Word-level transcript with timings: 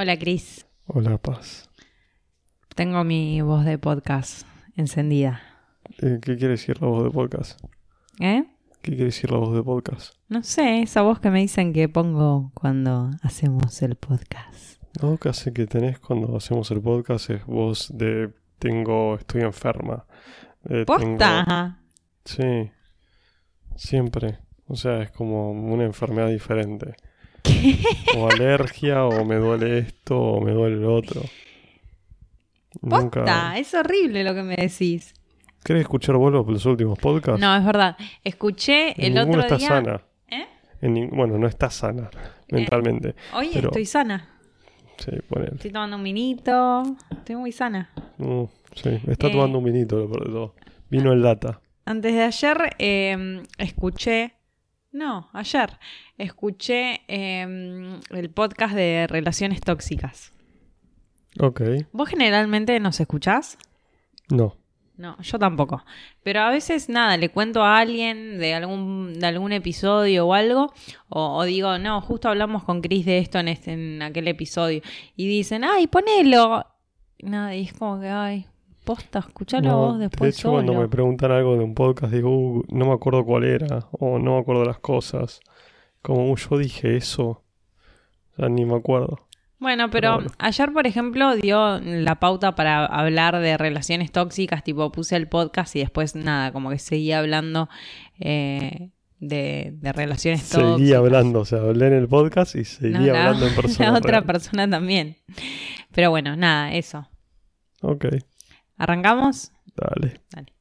Hola 0.00 0.16
Cris, 0.16 0.64
Hola, 0.86 1.18
Paz. 1.18 1.68
tengo 2.76 3.02
mi 3.02 3.40
voz 3.40 3.64
de 3.64 3.78
podcast 3.78 4.46
encendida. 4.76 5.40
Eh, 6.00 6.20
¿Qué 6.22 6.36
quiere 6.36 6.50
decir 6.52 6.80
la 6.80 6.86
voz 6.86 7.02
de 7.02 7.10
podcast? 7.10 7.60
¿Eh? 8.20 8.44
¿Qué 8.80 8.92
quiere 8.92 9.06
decir 9.06 9.32
la 9.32 9.38
voz 9.38 9.52
de 9.56 9.62
podcast? 9.64 10.14
No 10.28 10.44
sé, 10.44 10.82
esa 10.82 11.02
voz 11.02 11.18
que 11.18 11.30
me 11.30 11.40
dicen 11.40 11.72
que 11.72 11.88
pongo 11.88 12.52
cuando 12.54 13.10
hacemos 13.22 13.82
el 13.82 13.96
podcast. 13.96 14.80
La 15.02 15.08
voz 15.08 15.18
que 15.52 15.66
tenés 15.66 15.98
cuando 15.98 16.36
hacemos 16.36 16.70
el 16.70 16.80
podcast 16.80 17.30
es 17.30 17.44
voz 17.44 17.90
de 17.92 18.32
tengo, 18.60 19.16
estoy 19.16 19.40
enferma. 19.42 20.06
Eh, 20.68 20.84
tengo- 20.86 21.16
¡Posta! 21.16 21.80
Sí, 22.24 22.70
siempre. 23.74 24.38
O 24.68 24.76
sea, 24.76 25.02
es 25.02 25.10
como 25.10 25.50
una 25.50 25.82
enfermedad 25.84 26.28
diferente. 26.28 26.94
O 28.16 28.28
alergia, 28.28 29.04
o 29.04 29.24
me 29.24 29.36
duele 29.36 29.78
esto, 29.78 30.18
o 30.18 30.40
me 30.40 30.52
duele 30.52 30.76
lo 30.76 30.94
otro. 30.94 31.22
¡Posta! 32.80 33.58
Es 33.58 33.74
horrible 33.74 34.24
lo 34.24 34.34
que 34.34 34.42
me 34.42 34.56
decís. 34.56 35.14
¿Querés 35.64 35.82
escuchar 35.82 36.16
vos 36.16 36.32
los, 36.32 36.46
los 36.46 36.64
últimos 36.66 36.98
podcasts? 36.98 37.40
No, 37.40 37.54
es 37.56 37.64
verdad. 37.64 37.96
Escuché 38.24 38.94
En 39.04 39.16
el 39.16 39.28
otro 39.28 39.40
está 39.40 39.56
día... 39.56 39.68
sana. 39.68 40.00
¿Eh? 40.28 40.46
En 40.80 41.10
bueno, 41.10 41.38
no 41.38 41.46
está 41.46 41.70
sana 41.70 42.10
mentalmente. 42.50 43.14
Hoy 43.34 43.50
Pero- 43.52 43.68
estoy 43.68 43.84
sana. 43.86 44.28
Sí. 44.98 45.12
Estoy 45.52 45.70
tomando 45.70 45.96
un 45.96 46.02
minito. 46.02 46.82
Estoy 47.10 47.36
muy 47.36 47.52
sana. 47.52 47.90
Mm, 48.18 48.44
sí, 48.74 49.00
está 49.06 49.28
Eh. 49.28 49.30
tomando 49.32 49.58
un 49.58 49.64
vinito, 49.64 49.96
lo 49.98 50.08
peor 50.10 50.26
de 50.26 50.32
todo. 50.32 50.54
Vino 50.90 51.12
en 51.12 51.22
lata. 51.22 51.60
Antes 51.84 52.14
de 52.14 52.22
ayer 52.22 52.58
eh, 52.78 53.42
escuché, 53.58 54.32
no, 54.92 55.28
ayer 55.32 55.78
escuché 56.16 57.02
eh, 57.08 58.00
el 58.10 58.30
podcast 58.30 58.74
de 58.74 59.06
relaciones 59.08 59.60
tóxicas. 59.60 60.32
Ok. 61.38 61.60
¿Vos 61.92 62.08
generalmente 62.08 62.78
nos 62.80 63.00
escuchás? 63.00 63.58
No. 64.28 64.56
No, 64.96 65.16
yo 65.22 65.38
tampoco. 65.38 65.84
Pero 66.24 66.40
a 66.40 66.50
veces 66.50 66.88
nada, 66.88 67.16
le 67.16 67.28
cuento 67.28 67.62
a 67.62 67.78
alguien 67.78 68.38
de 68.38 68.54
algún, 68.54 69.14
de 69.14 69.26
algún 69.26 69.52
episodio 69.52 70.26
o 70.26 70.34
algo, 70.34 70.72
o, 71.08 71.36
o 71.36 71.44
digo, 71.44 71.78
no, 71.78 72.00
justo 72.00 72.28
hablamos 72.28 72.64
con 72.64 72.80
Chris 72.80 73.06
de 73.06 73.18
esto 73.18 73.38
en, 73.38 73.46
este, 73.46 73.72
en 73.72 74.02
aquel 74.02 74.26
episodio. 74.26 74.82
Y 75.14 75.28
dicen, 75.28 75.62
ay, 75.62 75.86
ponelo. 75.86 76.66
Y 77.16 77.26
Nada, 77.26 77.54
y 77.54 77.62
es 77.62 77.72
como 77.72 78.00
que, 78.00 78.08
ay, 78.08 78.46
posta, 78.88 79.18
escuchalo 79.20 79.68
No, 79.68 79.76
vos 79.78 79.98
después 79.98 80.34
de 80.34 80.38
hecho, 80.40 80.50
cuando 80.52 80.72
me 80.74 80.88
preguntan 80.88 81.30
algo 81.30 81.56
de 81.56 81.64
un 81.64 81.74
podcast, 81.74 82.12
digo, 82.12 82.30
"Uh, 82.30 82.64
no 82.68 82.86
me 82.86 82.92
acuerdo 82.92 83.24
cuál 83.24 83.44
era, 83.44 83.86
o 83.92 84.18
no 84.18 84.34
me 84.36 84.40
acuerdo 84.40 84.64
las 84.64 84.78
cosas. 84.78 85.40
Como 86.02 86.30
"Uh, 86.30 86.36
yo 86.36 86.56
dije 86.58 86.96
eso, 86.96 87.42
sea, 88.36 88.48
ni 88.48 88.64
me 88.64 88.76
acuerdo. 88.76 89.26
Bueno, 89.60 89.90
Pero 89.90 89.90
pero 89.90 90.14
bueno. 90.14 90.30
ayer, 90.38 90.72
por 90.72 90.86
ejemplo, 90.86 91.34
dio 91.36 91.80
la 91.80 92.14
pauta 92.20 92.54
para 92.54 92.86
hablar 92.86 93.38
de 93.40 93.56
relaciones 93.58 94.12
tóxicas, 94.12 94.62
tipo 94.62 94.90
puse 94.92 95.16
el 95.16 95.26
podcast 95.28 95.74
y 95.76 95.80
después 95.80 96.14
nada, 96.14 96.52
como 96.52 96.70
que 96.70 96.78
seguía 96.78 97.18
hablando 97.18 97.68
eh, 98.20 98.90
de, 99.18 99.72
de 99.80 99.92
relaciones 99.92 100.48
tóxicas. 100.48 100.76
Seguí 100.78 100.92
hablando, 100.94 101.40
o 101.40 101.44
sea, 101.44 101.58
hablé 101.58 101.88
en 101.88 101.94
el 101.94 102.06
podcast 102.08 102.54
y 102.54 102.64
seguí 102.64 102.92
No, 102.94 103.00
la- 103.12 103.26
hablando 103.26 103.48
en 103.48 103.54
persona. 103.62 103.90
La 103.90 103.98
otra 103.98 104.10
real. 104.12 104.24
persona 104.24 104.70
también. 104.70 105.16
Pero 105.92 106.10
bueno, 106.10 106.36
nada, 106.36 106.72
eso. 106.74 107.08
Ok, 107.82 108.06
¿Arrancamos? 108.78 109.52
dale. 109.76 110.20
Dale. 110.32 110.52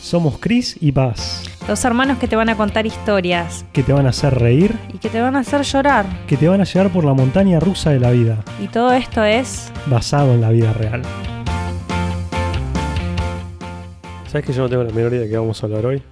Somos 0.00 0.38
Chris 0.38 0.76
y 0.80 0.92
Paz, 0.92 1.42
Dos 1.66 1.84
hermanos 1.84 2.18
que 2.18 2.26
te 2.28 2.34
van 2.36 2.48
a 2.48 2.56
contar 2.56 2.86
historias 2.86 3.64
que 3.72 3.82
te 3.84 3.92
van 3.92 4.04
a 4.06 4.10
hacer 4.10 4.34
reír, 4.34 4.76
y 4.92 4.98
que 4.98 5.08
te 5.08 5.20
van 5.20 5.36
a 5.36 5.38
hacer 5.40 5.62
llorar. 5.62 6.04
que 6.26 6.36
te 6.36 6.48
van 6.48 6.60
a 6.60 6.64
llevar 6.64 6.90
por 6.90 7.04
la 7.04 7.14
montaña 7.14 7.60
rusa 7.60 7.90
de 7.90 8.00
la 8.00 8.10
vida, 8.10 8.38
Y 8.60 8.66
todo 8.66 8.92
esto 8.92 9.24
es... 9.24 9.72
basado 9.86 10.34
en 10.34 10.40
la 10.40 10.50
vida 10.50 10.72
real. 10.72 11.02
¿Sabes 14.32 14.46
que 14.46 14.54
yo 14.54 14.62
no 14.62 14.70
tengo 14.70 14.82
la 14.82 14.92
menor 14.94 15.12
idea 15.12 15.24
de 15.24 15.28
qué 15.28 15.36
vamos 15.36 15.62
a 15.62 15.66
hablar 15.66 15.84
hoy? 15.84 16.02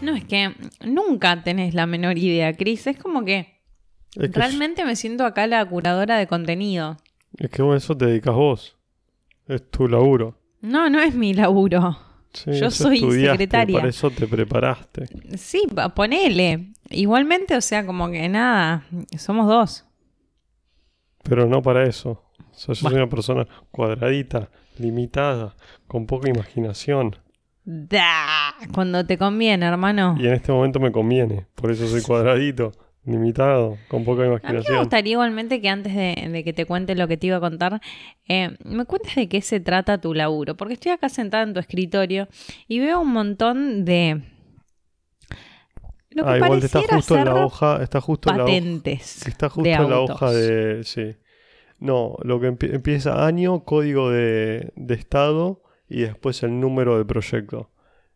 No, 0.00 0.12
es 0.12 0.24
que 0.24 0.56
nunca 0.84 1.44
tenés 1.44 1.72
la 1.72 1.86
menor 1.86 2.18
idea, 2.18 2.52
Cris. 2.56 2.88
Es 2.88 2.98
como 2.98 3.24
que 3.24 3.60
Es 4.16 4.28
que, 4.28 4.40
realmente 4.40 4.84
me 4.84 4.96
siento 4.96 5.24
acá 5.24 5.46
la 5.46 5.64
curadora 5.64 6.18
de 6.18 6.26
contenido. 6.26 6.96
es 7.38 7.48
que 7.48 7.62
bueno, 7.62 7.76
eso 7.76 7.96
te 7.96 8.06
dedicas 8.06 8.34
vos. 8.34 8.76
Es 9.46 9.70
tu 9.70 9.86
laburo. 9.86 10.36
No, 10.62 10.90
no 10.90 10.98
es 11.00 11.14
mi 11.14 11.32
laburo. 11.32 11.96
Sí, 12.32 12.58
Yo 12.58 12.72
soy 12.72 12.98
secretaria. 12.98 13.78
Para 13.78 13.88
eso 13.88 14.10
te 14.10 14.26
preparaste. 14.26 15.06
Sí, 15.36 15.62
ponele. 15.94 16.72
Igualmente, 16.90 17.54
o 17.56 17.60
sea, 17.60 17.86
como 17.86 18.10
que 18.10 18.28
nada, 18.28 18.84
somos 19.16 19.46
dos. 19.46 19.84
Pero 21.22 21.46
no 21.46 21.62
para 21.62 21.86
eso. 21.86 22.24
O 22.50 22.54
sea, 22.54 22.74
yo 22.74 22.88
soy 22.88 22.94
una 22.96 23.08
persona 23.08 23.46
cuadradita, 23.70 24.50
limitada, 24.78 25.54
con 25.92 26.06
poca 26.06 26.30
imaginación. 26.30 27.16
Da, 27.64 28.54
cuando 28.72 29.04
te 29.06 29.18
conviene, 29.18 29.66
hermano. 29.66 30.16
Y 30.18 30.26
en 30.26 30.32
este 30.32 30.50
momento 30.50 30.80
me 30.80 30.90
conviene. 30.90 31.46
Por 31.54 31.70
eso 31.70 31.86
soy 31.86 32.00
cuadradito, 32.02 32.72
limitado, 33.04 33.76
con 33.88 34.02
poca 34.04 34.22
A 34.22 34.24
mí 34.24 34.30
me 34.30 34.36
imaginación. 34.38 34.78
gustaría 34.78 35.12
igualmente 35.12 35.60
que 35.60 35.68
antes 35.68 35.94
de, 35.94 36.28
de 36.32 36.44
que 36.44 36.52
te 36.54 36.64
cuente 36.64 36.94
lo 36.94 37.06
que 37.06 37.16
te 37.18 37.26
iba 37.28 37.36
a 37.36 37.40
contar, 37.40 37.80
eh, 38.26 38.56
me 38.64 38.84
cuentes 38.86 39.14
de 39.14 39.28
qué 39.28 39.42
se 39.42 39.60
trata 39.60 40.00
tu 40.00 40.14
laburo. 40.14 40.56
Porque 40.56 40.74
estoy 40.74 40.92
acá 40.92 41.08
sentada 41.10 41.42
en 41.44 41.52
tu 41.52 41.60
escritorio 41.60 42.26
y 42.66 42.80
veo 42.80 43.00
un 43.00 43.12
montón 43.12 43.84
de... 43.84 44.22
Lo 46.10 46.24
que 46.24 46.30
Ah, 46.30 46.36
igual 46.38 46.62
está 46.62 46.80
justo 46.88 47.16
en 47.16 47.24
la 47.26 47.44
hoja, 47.44 47.82
está 47.82 48.00
justo 48.00 48.30
en 48.30 48.36
la 48.38 48.44
hoja. 48.44 48.52
patentes 48.52 49.26
Está 49.26 49.48
justo 49.48 49.68
de 49.68 49.72
en 49.76 49.88
la 49.90 50.00
hoja 50.00 50.30
de. 50.30 50.84
Sí. 50.84 51.16
No, 51.78 52.16
lo 52.22 52.38
que 52.38 52.48
empie- 52.52 52.74
empieza 52.74 53.24
año, 53.26 53.64
código 53.64 54.10
de, 54.10 54.72
de 54.76 54.94
estado 54.94 55.61
y 55.92 56.02
después 56.02 56.42
el 56.42 56.58
número 56.58 56.96
del 56.96 57.06
proyecto. 57.06 57.70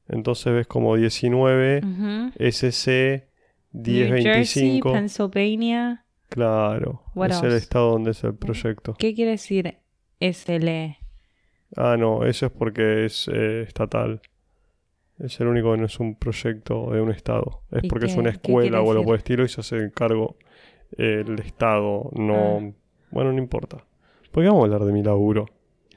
Entonces 0.08 0.52
ves 0.52 0.66
como 0.66 0.96
19, 0.96 1.80
Ujú. 1.84 2.32
SC, 2.38 3.28
New 3.72 4.08
Jersey, 4.08 4.80
1025. 4.80 4.92
Pennsylvania. 4.92 6.04
Claro, 6.28 7.02
What 7.14 7.30
es 7.30 7.42
el 7.42 7.52
estado 7.52 7.92
donde 7.92 8.12
es 8.12 8.24
el 8.24 8.34
proyecto. 8.34 8.94
¿Qué 8.98 9.14
quiere 9.14 9.32
decir 9.32 9.78
SL? 10.20 10.96
Ah, 11.76 11.96
no, 11.98 12.24
eso 12.24 12.46
es 12.46 12.52
porque 12.52 13.04
es 13.04 13.28
eh, 13.28 13.62
estatal. 13.62 14.22
Es 15.18 15.38
el 15.40 15.48
único 15.48 15.72
que 15.72 15.78
no 15.78 15.86
es 15.86 16.00
un 16.00 16.14
proyecto 16.14 16.90
de 16.92 17.00
un 17.00 17.10
estado. 17.10 17.62
Es 17.70 17.84
¿Y 17.84 17.88
porque 17.88 18.06
es 18.06 18.16
una 18.16 18.30
escuela 18.30 18.80
o 18.80 18.90
algo 18.90 19.04
por 19.04 19.14
el 19.14 19.18
estilo 19.18 19.44
y 19.44 19.48
se 19.48 19.60
hace 19.60 19.90
cargo 19.92 20.36
el 20.96 21.38
estado. 21.40 22.10
No. 22.14 22.74
Bueno, 23.10 23.32
no 23.32 23.38
importa. 23.38 23.84
¿Por 24.30 24.42
qué 24.42 24.48
vamos 24.48 24.62
a 24.62 24.64
hablar 24.64 24.84
de 24.86 24.92
mi 24.92 25.02
laburo? 25.02 25.46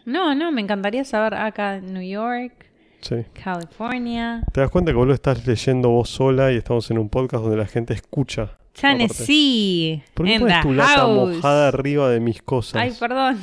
No, 0.10 0.34
no, 0.34 0.52
me 0.52 0.62
encantaría 0.62 1.06
saber 1.06 1.36
acá 1.36 1.76
en 1.76 1.94
New 1.94 2.02
York, 2.02 2.66
Sí. 3.02 3.16
California, 3.44 4.44
¿Te 4.52 4.60
das 4.60 4.72
cuenta 4.72 4.92
que 4.92 4.98
vos 4.98 5.08
lo 5.08 5.14
estás 5.14 5.46
leyendo 5.46 5.90
vos 5.90 6.10
sola 6.10 6.52
y 6.52 6.58
estamos 6.58 6.90
en 6.90 6.98
un 6.98 7.10
podcast 7.10 7.44
donde 7.44 7.58
la 7.58 7.68
gente 7.68 7.94
escucha? 7.94 8.58
Tennessee, 8.74 10.04
¿Por 10.16 10.26
qué 10.26 10.40
pones 10.40 10.62
tu 10.62 10.74
lata 10.74 11.06
mojada 11.08 11.68
arriba 11.68 12.10
de 12.10 12.20
mis 12.20 12.42
cosas? 12.42 12.82
Ay, 12.82 12.92
perdón. 13.00 13.40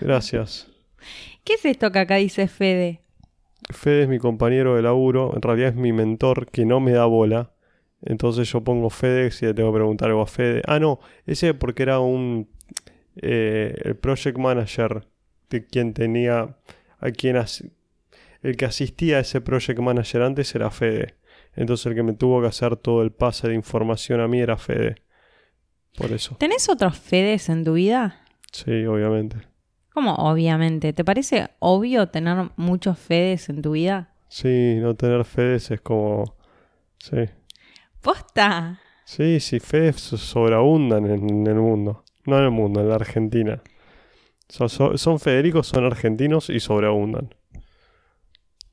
Gracias. 0.00 0.68
¿Qué 1.42 1.54
es 1.54 1.64
esto 1.64 1.90
que 1.90 2.00
acá 2.00 2.16
dice 2.16 2.48
Fede? 2.48 3.00
Fede 3.70 4.02
es 4.02 4.08
mi 4.08 4.18
compañero 4.18 4.76
de 4.76 4.82
laburo, 4.82 5.32
en 5.34 5.40
realidad 5.42 5.70
es 5.70 5.74
mi 5.74 5.92
mentor 5.92 6.50
que 6.50 6.66
no 6.66 6.80
me 6.80 6.92
da 6.92 7.06
bola. 7.06 7.52
Entonces 8.02 8.52
yo 8.52 8.62
pongo 8.62 8.90
Fede 8.90 9.30
si 9.30 9.46
le 9.46 9.54
tengo 9.54 9.72
que 9.72 9.76
preguntar 9.78 10.10
algo 10.10 10.20
a 10.20 10.26
Fede. 10.26 10.60
Ah, 10.66 10.78
no, 10.78 11.00
ese 11.26 11.54
porque 11.54 11.82
era 11.82 11.98
un 12.00 12.48
eh, 13.16 13.74
el 13.84 13.96
project 13.96 14.36
manager 14.38 15.06
de 15.50 15.66
quien 15.66 15.94
tenía 15.94 16.56
a 16.98 17.10
quien 17.10 17.36
as- 17.36 17.64
el 18.42 18.56
que 18.56 18.64
asistía 18.66 19.18
a 19.18 19.20
ese 19.20 19.40
project 19.40 19.78
manager 19.80 20.22
antes 20.22 20.54
era 20.54 20.70
Fede. 20.70 21.14
Entonces 21.56 21.86
el 21.86 21.94
que 21.94 22.02
me 22.02 22.12
tuvo 22.14 22.40
que 22.40 22.48
hacer 22.48 22.76
todo 22.76 23.02
el 23.02 23.12
pase 23.12 23.48
de 23.48 23.54
información 23.54 24.20
a 24.20 24.28
mí 24.28 24.40
era 24.40 24.56
Fede. 24.56 24.96
Por 25.96 26.12
eso. 26.12 26.36
¿Tenés 26.38 26.68
otros 26.68 26.98
Fedes 26.98 27.48
en 27.48 27.64
tu 27.64 27.74
vida? 27.74 28.24
Sí, 28.52 28.84
obviamente. 28.86 29.36
¿Cómo? 29.92 30.14
Obviamente. 30.16 30.92
¿Te 30.92 31.04
parece 31.04 31.48
obvio 31.60 32.08
tener 32.08 32.50
muchos 32.56 32.98
Fedes 32.98 33.48
en 33.48 33.62
tu 33.62 33.72
vida? 33.72 34.12
Sí, 34.28 34.74
no 34.80 34.94
tener 34.96 35.24
Fedes 35.24 35.70
es 35.70 35.80
como... 35.80 36.36
Sí. 36.98 37.16
¡Posta! 38.02 38.80
Sí, 39.04 39.38
sí, 39.40 39.60
Fedes 39.60 39.96
so- 40.00 40.16
sobreabundan 40.16 41.06
en, 41.10 41.30
en 41.30 41.46
el 41.46 41.54
mundo. 41.56 42.04
No 42.26 42.38
en 42.38 42.44
el 42.44 42.50
mundo, 42.50 42.80
en 42.80 42.88
la 42.88 42.96
Argentina. 42.96 43.62
Son, 44.54 45.18
Federicos, 45.18 45.66
son 45.66 45.84
argentinos 45.84 46.48
y 46.48 46.60
sobreabundan. 46.60 47.34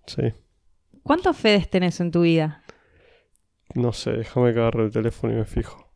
Sí. 0.05 0.31
¿Cuántos 1.01 1.35
Fedes 1.37 1.69
tenés 1.71 1.99
en 1.99 2.11
tu 2.11 2.21
vida? 2.21 2.61
No 3.73 3.91
sé, 3.91 4.11
déjame 4.11 4.53
que 4.53 4.59
agarre 4.59 4.85
el 4.85 4.91
teléfono 4.91 5.33
y 5.33 5.37
me 5.37 5.45
fijo. 5.45 5.91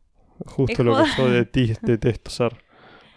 Justo 0.48 0.84
lo 0.84 0.98
que 0.98 1.10
yo 1.16 1.30
de 1.30 1.46
ti 1.46 1.72
detesto 1.82 2.32
ser. 2.32 2.58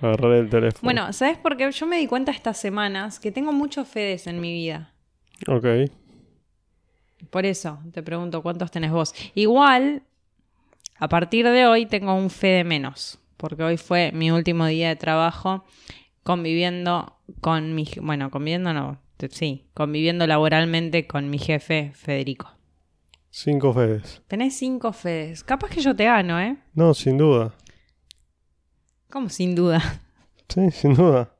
Agarrar 0.02 0.32
el 0.32 0.50
teléfono. 0.50 0.80
Bueno, 0.82 1.12
¿sabes 1.14 1.38
por 1.38 1.56
qué? 1.56 1.72
Yo 1.72 1.86
me 1.86 1.96
di 1.96 2.06
cuenta 2.06 2.32
estas 2.32 2.58
semanas 2.58 3.18
que 3.18 3.32
tengo 3.32 3.50
muchos 3.52 3.88
Fedes 3.88 4.26
en 4.26 4.38
mi 4.38 4.52
vida. 4.52 4.92
Ok. 5.48 5.64
Por 7.30 7.46
eso 7.46 7.80
te 7.92 8.02
pregunto 8.02 8.42
cuántos 8.42 8.70
tenés 8.70 8.92
vos. 8.92 9.14
Igual, 9.34 10.02
a 10.98 11.08
partir 11.08 11.48
de 11.48 11.66
hoy 11.66 11.86
tengo 11.86 12.14
un 12.14 12.28
Fede 12.28 12.62
menos. 12.62 13.18
Porque 13.38 13.62
hoy 13.62 13.78
fue 13.78 14.12
mi 14.12 14.30
último 14.30 14.66
día 14.66 14.88
de 14.88 14.96
trabajo 14.96 15.64
conviviendo 16.28 17.16
con 17.40 17.74
mi... 17.74 17.88
Bueno, 18.02 18.30
conviviendo 18.30 18.74
no. 18.74 19.00
Sí, 19.30 19.64
conviviendo 19.72 20.26
laboralmente 20.26 21.06
con 21.06 21.30
mi 21.30 21.38
jefe, 21.38 21.92
Federico. 21.94 22.50
Cinco 23.30 23.72
Fedes. 23.72 24.20
Tenés 24.28 24.54
cinco 24.58 24.92
Fedes. 24.92 25.42
Capaz 25.42 25.70
que 25.70 25.80
yo 25.80 25.96
te 25.96 26.04
gano, 26.04 26.38
¿eh? 26.38 26.58
No, 26.74 26.92
sin 26.92 27.16
duda. 27.16 27.54
Como 29.08 29.30
sin 29.30 29.54
duda. 29.54 29.82
Sí, 30.50 30.70
sin 30.70 30.92
duda. 30.92 31.34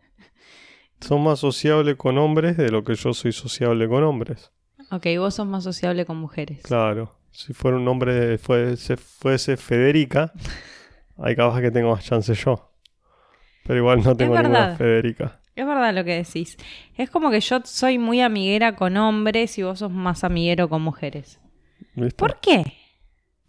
Son 1.02 1.22
más 1.22 1.40
sociable 1.40 1.98
con 1.98 2.16
hombres 2.16 2.56
de 2.56 2.70
lo 2.70 2.82
que 2.82 2.94
yo 2.94 3.12
soy 3.12 3.32
sociable 3.32 3.88
con 3.88 4.02
hombres. 4.04 4.52
Ok, 4.90 5.04
vos 5.18 5.34
sos 5.34 5.46
más 5.46 5.64
sociable 5.64 6.06
con 6.06 6.16
mujeres. 6.16 6.62
Claro. 6.62 7.14
Si 7.30 7.52
fuera 7.52 7.76
un 7.76 7.86
hombre, 7.88 8.38
fuese, 8.38 8.96
fuese 8.96 9.58
Federica, 9.58 10.32
hay 11.18 11.36
capaz 11.36 11.60
que 11.60 11.70
tengo 11.70 11.90
más 11.90 12.06
chance 12.06 12.32
yo. 12.32 12.67
Pero 13.68 13.78
igual 13.80 14.02
no 14.02 14.16
tengo 14.16 14.34
ninguna. 14.36 14.74
Federica. 14.76 15.40
Es 15.54 15.66
verdad 15.66 15.92
lo 15.94 16.02
que 16.04 16.14
decís. 16.16 16.56
Es 16.96 17.10
como 17.10 17.30
que 17.30 17.40
yo 17.40 17.60
soy 17.64 17.98
muy 17.98 18.20
amiguera 18.22 18.74
con 18.74 18.96
hombres 18.96 19.58
y 19.58 19.62
vos 19.62 19.78
sos 19.80 19.92
más 19.92 20.24
amiguero 20.24 20.68
con 20.68 20.82
mujeres. 20.82 21.38
¿Viste? 21.94 22.16
¿Por 22.16 22.40
qué? 22.40 22.64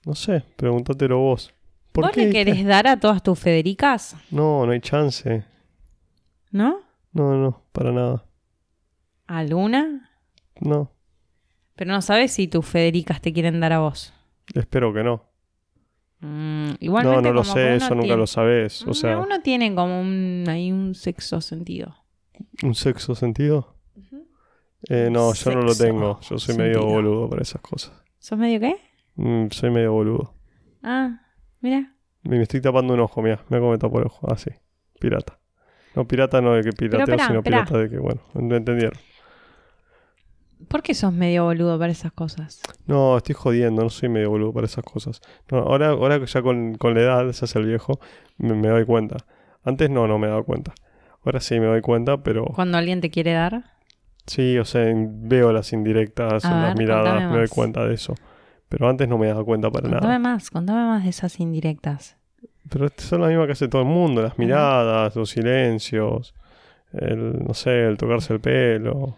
No 0.05 0.13
sé, 0.15 0.43
pregúntatelo 0.57 1.17
vos. 1.19 1.53
¿Por 1.91 2.03
¿Vos 2.05 2.11
qué? 2.13 2.25
le 2.25 2.31
querés 2.31 2.65
dar 2.65 2.85
a 2.87 2.99
todas 2.99 3.23
tus 3.23 3.39
Federicas? 3.39 4.15
No, 4.29 4.65
no 4.65 4.71
hay 4.73 4.81
chance. 4.81 5.43
¿No? 6.51 6.81
No, 7.13 7.35
no, 7.35 7.63
para 7.71 7.91
nada. 7.91 8.25
¿Alguna? 9.27 10.09
No, 10.59 10.91
Pero 11.75 11.91
no 11.91 12.01
sabes 12.01 12.33
si 12.33 12.47
tus 12.47 12.65
Federicas 12.65 13.21
te 13.21 13.31
quieren 13.31 13.59
dar 13.61 13.71
a 13.73 13.79
vos. 13.79 14.13
espero 14.53 14.93
que 14.93 15.03
no. 15.03 15.28
Mm, 16.21 16.69
No, 16.71 16.75
igualmente 16.81 17.21
no 17.29 17.33
lo 17.33 17.41
como 17.43 17.53
que 17.55 17.59
sé, 17.61 17.75
eso 17.75 17.89
nunca 17.95 18.01
tiene- 18.07 18.17
lo 18.17 18.27
sabes. 18.27 18.85
O 18.85 18.89
Mm, 18.89 18.93
sea, 18.93 19.17
Uno 19.19 19.41
tiene 19.41 19.73
como 19.73 20.01
un, 20.01 20.43
ahí 20.47 20.71
un 20.71 20.93
sexo 20.95 21.39
sentido. 21.41 21.95
¿un 22.63 22.75
sexo 22.75 23.15
sentido? 23.15 23.75
Eh, 24.89 25.09
no, 25.11 25.33
yo 25.33 25.51
no 25.51 25.61
lo 25.61 25.75
tengo. 25.75 26.19
Yo 26.21 26.39
soy 26.39 26.55
medio 26.57 26.85
boludo 26.85 27.29
para 27.29 27.41
esas 27.41 27.61
cosas. 27.61 27.91
¿Sos 28.17 28.37
medio 28.39 28.59
qué? 28.59 28.75
Mm, 29.15 29.47
soy 29.51 29.71
medio 29.71 29.91
boludo. 29.93 30.33
Ah, 30.81 31.21
mira. 31.59 31.95
Me 32.23 32.41
estoy 32.41 32.61
tapando 32.61 32.93
un 32.93 32.99
ojo, 33.01 33.21
mira. 33.21 33.43
Mira 33.49 33.59
cómo 33.59 33.71
me 33.71 33.77
tapo 33.77 33.99
el 33.99 34.05
ojo. 34.05 34.31
Así. 34.31 34.51
pirata. 34.99 35.39
No, 35.95 36.05
pirata 36.07 36.39
no 36.41 36.53
de 36.53 36.63
que 36.63 36.71
pirateo, 36.71 37.17
sino 37.27 37.41
pirata 37.43 37.77
de 37.77 37.89
que, 37.89 37.97
bueno, 37.97 38.21
no 38.33 38.55
entendieron. 38.55 38.99
¿Por 40.67 40.83
qué 40.83 40.93
sos 40.93 41.13
medio 41.13 41.45
boludo 41.45 41.79
para 41.79 41.91
esas 41.91 42.11
cosas? 42.11 42.61
No, 42.85 43.17
estoy 43.17 43.33
jodiendo, 43.35 43.81
no 43.83 43.89
soy 43.89 44.09
medio 44.09 44.29
boludo 44.29 44.53
para 44.53 44.65
esas 44.65 44.83
cosas. 44.83 45.21
No, 45.51 45.59
ahora, 45.59 45.89
ahora 45.89 46.19
que 46.19 46.25
ya 46.25 46.41
con, 46.41 46.75
con 46.75 46.93
la 46.95 47.01
edad, 47.01 47.31
se 47.31 47.45
hace 47.45 47.59
el 47.59 47.65
viejo, 47.65 47.99
me, 48.37 48.53
me 48.53 48.67
doy 48.67 48.85
cuenta. 48.85 49.17
Antes 49.63 49.89
no, 49.89 50.07
no 50.07 50.19
me 50.19 50.27
daba 50.27 50.43
cuenta. 50.43 50.73
Ahora 51.23 51.39
sí 51.39 51.59
me 51.59 51.65
doy 51.67 51.81
cuenta, 51.81 52.17
pero 52.23 52.45
Cuando 52.45 52.77
alguien 52.77 53.01
te 53.01 53.09
quiere 53.09 53.33
dar. 53.33 53.63
sí, 54.25 54.57
o 54.57 54.65
sea, 54.65 54.83
veo 54.95 55.51
las 55.53 55.73
indirectas, 55.73 56.43
en 56.45 56.51
ver, 56.51 56.61
las 56.61 56.75
miradas, 56.77 57.05
contame 57.13 57.31
me 57.31 57.37
doy 57.39 57.47
cuenta 57.47 57.85
de 57.85 57.93
eso. 57.95 58.15
Pero 58.67 58.87
antes 58.87 59.07
no 59.07 59.17
me 59.17 59.27
daba 59.27 59.43
cuenta 59.43 59.71
para 59.71 59.89
Contame 59.89 60.05
nada. 60.07 60.19
más, 60.19 60.51
contame 60.51 60.85
más 60.85 61.03
de 61.03 61.09
esas 61.09 61.39
indirectas. 61.39 62.17
Pero 62.69 62.87
son 62.97 63.21
las 63.21 63.29
mismas 63.31 63.47
que 63.47 63.53
hace 63.53 63.67
todo 63.67 63.81
el 63.81 63.87
mundo, 63.87 64.21
las 64.21 64.37
miradas, 64.37 65.15
los 65.15 65.29
silencios, 65.29 66.35
el, 66.93 67.43
no 67.45 67.53
sé, 67.55 67.87
el 67.87 67.97
tocarse 67.97 68.33
el 68.33 68.39
pelo, 68.39 69.17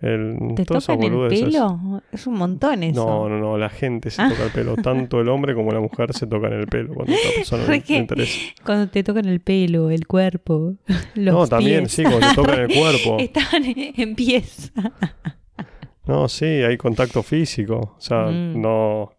el... 0.00 0.36
¿Te 0.56 0.64
tocan 0.64 1.02
el 1.02 1.28
pelo? 1.28 2.02
Es 2.12 2.26
un 2.26 2.34
montón 2.34 2.82
eso. 2.82 3.04
No, 3.04 3.28
no, 3.28 3.38
no, 3.38 3.58
la 3.58 3.68
gente 3.68 4.10
se 4.10 4.22
Ah. 4.22 4.28
toca 4.28 4.44
el 4.44 4.50
pelo, 4.52 4.76
tanto 4.76 5.20
el 5.20 5.28
hombre 5.28 5.54
como 5.54 5.72
la 5.72 5.80
mujer 5.80 6.12
se 6.12 6.26
tocan 6.26 6.52
el 6.52 6.66
pelo 6.66 6.94
cuando 6.94 7.12
otra 7.14 7.30
persona 7.36 7.64
Re 7.66 7.76
le, 7.76 7.82
que- 7.82 7.92
le 7.94 7.98
interesa. 8.00 8.38
Cuando 8.64 8.88
te 8.88 9.02
tocan 9.02 9.26
el 9.26 9.40
pelo, 9.40 9.90
el 9.90 10.06
cuerpo, 10.06 10.74
los 11.14 11.34
No, 11.34 11.46
también, 11.46 11.88
sí, 11.88 12.02
cuando 12.02 12.28
te 12.28 12.34
tocan 12.34 12.60
el 12.60 12.68
cuerpo. 12.74 13.16
Estaban 13.20 13.62
en 13.64 14.14
pies. 14.14 14.72
No, 16.06 16.28
sí, 16.28 16.44
hay 16.46 16.76
contacto 16.78 17.22
físico. 17.22 17.94
O 17.96 18.00
sea, 18.00 18.26
Mm. 18.26 18.60
no. 18.60 19.10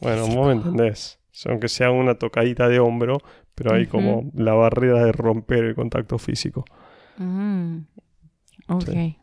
Bueno, 0.00 0.26
vos 0.28 0.46
me 0.46 0.52
entendés. 0.52 1.18
O 1.32 1.38
sea, 1.38 1.52
aunque 1.52 1.68
sea 1.68 1.90
una 1.90 2.14
tocadita 2.14 2.68
de 2.68 2.78
hombro, 2.78 3.18
pero 3.54 3.74
hay 3.74 3.86
como 3.86 4.30
la 4.34 4.52
barrera 4.54 5.04
de 5.04 5.12
romper 5.12 5.64
el 5.64 5.74
contacto 5.74 6.18
físico. 6.18 6.64
Mm, 7.18 7.78
ok. 8.68 8.84
Sí. 8.90 9.16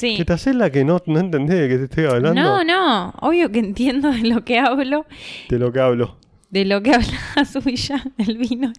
¿Que 0.00 0.24
te 0.24 0.32
haces 0.32 0.54
la 0.56 0.70
que 0.70 0.84
no, 0.84 1.00
no 1.06 1.18
entendés 1.20 1.58
de 1.60 1.68
qué 1.68 1.76
te 1.78 1.84
estoy 1.84 2.04
hablando? 2.06 2.40
No, 2.42 2.64
no. 2.64 3.10
Obvio 3.20 3.50
que 3.52 3.58
entiendo 3.60 4.10
de 4.10 4.22
lo 4.22 4.44
que 4.44 4.58
hablo. 4.58 5.06
De 5.48 5.58
lo 5.58 5.72
que 5.72 5.80
hablo. 5.80 6.16
De 6.50 6.64
lo 6.64 6.82
que 6.82 6.92
habla 6.94 7.44
Suya, 7.44 8.02
el 8.18 8.38
vino. 8.38 8.72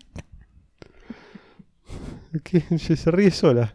¿Qué? 2.44 2.62
Se 2.77 2.95
se 2.98 3.12
ríe 3.12 3.31
sola. 3.31 3.72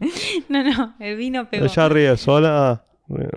No, 0.49 0.63
no, 0.63 0.95
el 0.99 1.17
vino 1.17 1.49
pegó. 1.49 1.65
Ella 1.65 1.89
ríe 1.89 2.15
sola. 2.17 2.71
Ah, 2.71 2.85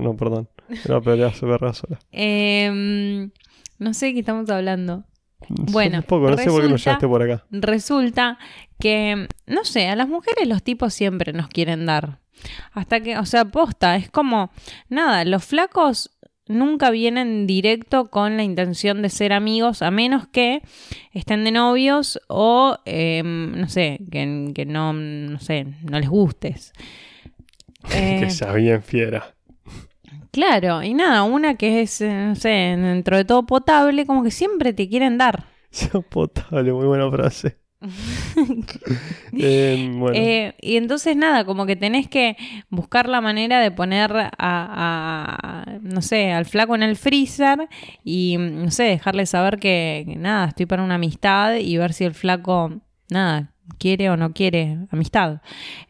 no, 0.01 0.17
perdón. 0.17 0.49
Era 0.85 1.01
pelea 1.01 1.33
perra 1.41 1.73
sola. 1.73 1.99
Em, 2.13 3.31
no 3.79 3.95
sé 3.95 4.07
de 4.07 4.15
qué 4.15 4.21
estamos 4.21 4.49
hablando. 4.51 5.05
Bueno, 5.49 5.99
Un 5.99 6.03
poco, 6.05 6.31
no 6.31 6.37
sé 6.39 6.45
por 6.47 6.63
qué 6.63 6.69
no 6.69 6.75
resulta- 6.75 6.91
llegaste 6.91 7.09
por 7.09 7.23
acá. 7.23 7.45
Resulta 7.51 8.39
que, 8.79 9.29
no 9.47 9.65
sé, 9.65 9.89
a 9.89 9.97
las 9.97 10.09
mujeres 10.09 10.47
los 10.49 10.63
tipos 10.63 10.95
siempre 10.95 11.33
nos 11.33 11.49
quieren 11.49 11.85
dar. 11.87 12.21
Hasta 12.73 13.01
que, 13.01 13.19
o 13.19 13.25
sea, 13.27 13.45
posta, 13.47 13.97
es 13.97 14.11
como, 14.11 14.51
nada, 14.89 15.25
los 15.25 15.45
flacos 15.45 16.11
nunca 16.47 16.91
vienen 16.91 17.47
directo 17.47 18.11
con 18.11 18.37
la 18.37 18.43
intención 18.43 19.01
de 19.01 19.09
ser 19.09 19.33
amigos, 19.33 19.81
a 19.81 19.91
menos 19.91 20.27
que 20.29 20.61
estén 21.13 21.43
de 21.45 21.53
novios 21.53 22.21
o, 22.29 22.77
em, 22.85 23.53
no 23.59 23.69
sé, 23.69 23.99
que, 24.11 24.53
que 24.55 24.67
no, 24.67 24.93
no 24.93 25.39
sé, 25.41 25.67
no 25.83 25.99
les 25.99 26.09
gustes. 26.09 26.73
Eh, 27.91 28.17
Que 28.21 28.31
sea 28.31 28.53
bien 28.55 28.83
fiera. 28.83 29.35
claro, 30.31 30.83
y 30.83 30.95
nada, 30.95 31.23
una 31.25 31.57
que 31.57 31.83
es, 31.83 32.01
eh, 32.01 32.11
no 32.29 32.35
sé, 32.35 32.49
dentro 32.49 33.17
de 33.19 33.25
todo 33.27 33.45
potable, 33.45 34.07
como 34.07 34.23
que 34.23 34.31
siempre 34.31 34.73
te 34.73 34.89
quieren 34.89 35.19
dar. 35.19 35.45
Sea 35.71 36.01
potable, 36.11 36.73
muy 36.73 36.87
buena 36.87 37.11
frase. 37.11 37.59
Eh, 39.37 39.91
bueno, 39.97 40.17
Eh, 40.17 40.55
y 40.61 40.77
entonces 40.77 41.17
nada, 41.17 41.45
como 41.45 41.67
que 41.67 41.75
tenés 41.77 42.09
que 42.09 42.37
buscar 42.71 43.09
la 43.09 43.21
manera 43.21 43.61
de 43.61 43.71
poner 43.71 44.13
a, 44.17 44.31
a- 44.39 45.65
no 45.82 46.03
sé, 46.03 46.32
al 46.32 46.44
flaco 46.44 46.75
en 46.75 46.82
el 46.85 46.97
freezer 46.97 47.69
y, 48.05 48.37
no 48.39 48.70
sé, 48.70 48.85
dejarle 48.85 49.27
saber 49.27 49.58
que, 49.58 50.05
que 50.06 50.17
nada, 50.17 50.47
estoy 50.47 50.67
para 50.67 50.82
una 50.85 50.94
amistad 50.97 51.56
y 51.56 51.77
ver 51.77 51.93
si 51.93 52.05
el 52.05 52.15
flaco, 52.15 52.81
nada, 53.11 53.53
quiere 53.79 54.08
o 54.11 54.17
no 54.17 54.32
quiere 54.32 54.79
amistad. 54.91 55.41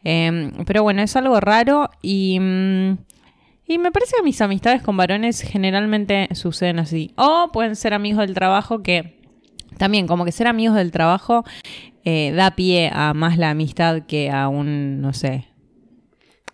Eh, 0.03 0.51
pero 0.65 0.83
bueno, 0.83 1.01
es 1.01 1.15
algo 1.15 1.39
raro 1.39 1.89
y... 2.01 2.39
mm, 2.39 2.97
y 3.67 3.79
me 3.79 3.91
parece 3.91 4.15
que 4.17 4.23
mis 4.23 4.39
amistades 4.41 4.83
con 4.83 4.95
varones 4.95 5.41
generalmente 5.41 6.29
suceden 6.35 6.77
así. 6.79 7.13
O 7.15 7.49
pueden 7.51 7.75
ser 7.75 7.95
amigos 7.95 8.25
del 8.25 8.35
trabajo 8.35 8.83
que 8.83 9.19
también 9.79 10.05
como 10.05 10.23
que 10.23 10.31
ser 10.31 10.45
amigos 10.47 10.75
del 10.77 10.91
trabajo 10.91 11.43
eh, 12.05 12.31
da 12.31 12.51
pie 12.55 12.89
a 12.93 13.13
más 13.13 13.37
la 13.37 13.49
amistad 13.49 14.03
que 14.07 14.29
a 14.31 14.47
un, 14.47 15.01
no 15.01 15.11
sé. 15.13 15.45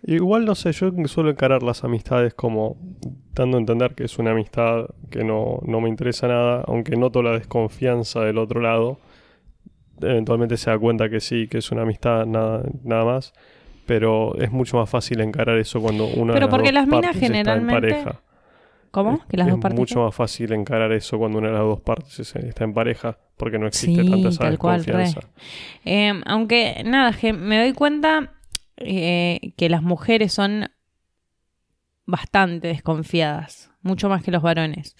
igual 0.04 0.44
no 0.44 0.54
sé, 0.54 0.72
yo 0.72 0.90
suelo 1.06 1.30
encarar 1.30 1.62
las 1.62 1.84
amistades 1.84 2.34
como 2.34 2.76
dando 3.34 3.56
a 3.56 3.60
entender 3.60 3.94
que 3.94 4.04
es 4.04 4.18
una 4.18 4.32
amistad 4.32 4.86
que 5.10 5.22
no, 5.24 5.60
no 5.64 5.80
me 5.80 5.88
interesa 5.88 6.26
nada, 6.26 6.64
aunque 6.66 6.96
noto 6.96 7.22
la 7.22 7.32
desconfianza 7.32 8.20
del 8.22 8.38
otro 8.38 8.60
lado. 8.60 8.98
Eventualmente 10.00 10.56
se 10.56 10.70
da 10.70 10.78
cuenta 10.78 11.08
que 11.08 11.20
sí, 11.20 11.46
que 11.48 11.58
es 11.58 11.70
una 11.70 11.82
amistad 11.82 12.26
nada, 12.26 12.64
nada 12.82 13.04
más. 13.04 13.32
Pero 13.86 14.34
es 14.36 14.50
mucho 14.50 14.76
más 14.76 14.88
fácil 14.90 15.20
encarar 15.20 15.58
eso 15.58 15.80
cuando 15.80 16.06
una 16.06 16.32
Pero 16.34 16.46
de 16.46 16.50
las 16.50 16.50
porque 16.50 16.68
dos 16.68 16.74
las 16.74 16.86
minas 16.86 17.02
partes 17.02 17.22
está 17.22 17.26
en 17.26 17.32
generalmente- 17.34 17.74
pareja. 17.74 18.20
¿Cómo? 18.92 19.14
Es- 19.14 19.24
Que 19.24 19.36
las 19.38 19.48
es 19.48 19.52
dos 19.54 19.60
partes. 19.60 19.80
mucho 19.80 20.04
más 20.04 20.14
fácil 20.14 20.52
encarar 20.52 20.92
eso 20.92 21.18
cuando 21.18 21.38
una 21.38 21.48
de 21.48 21.54
las 21.54 21.62
dos 21.62 21.80
partes 21.80 22.20
es- 22.20 22.36
está 22.36 22.62
en 22.64 22.74
pareja, 22.74 23.18
porque 23.36 23.58
no 23.58 23.66
existe 23.66 24.02
Sí, 24.04 24.08
tanta 24.10 24.28
esa 24.28 24.38
tal 24.44 24.58
cual, 24.58 24.84
re. 24.84 24.92
desconfianza. 24.98 25.28
Eh, 25.84 26.12
aunque, 26.26 26.82
nada, 26.84 27.12
me 27.32 27.58
doy 27.58 27.72
cuenta 27.72 28.34
eh, 28.76 29.52
que 29.56 29.68
las 29.68 29.82
mujeres 29.82 30.32
son 30.32 30.68
bastante 32.06 32.68
desconfiadas, 32.68 33.70
mucho 33.82 34.08
más 34.08 34.22
que 34.22 34.30
los 34.30 34.42
varones. 34.42 34.96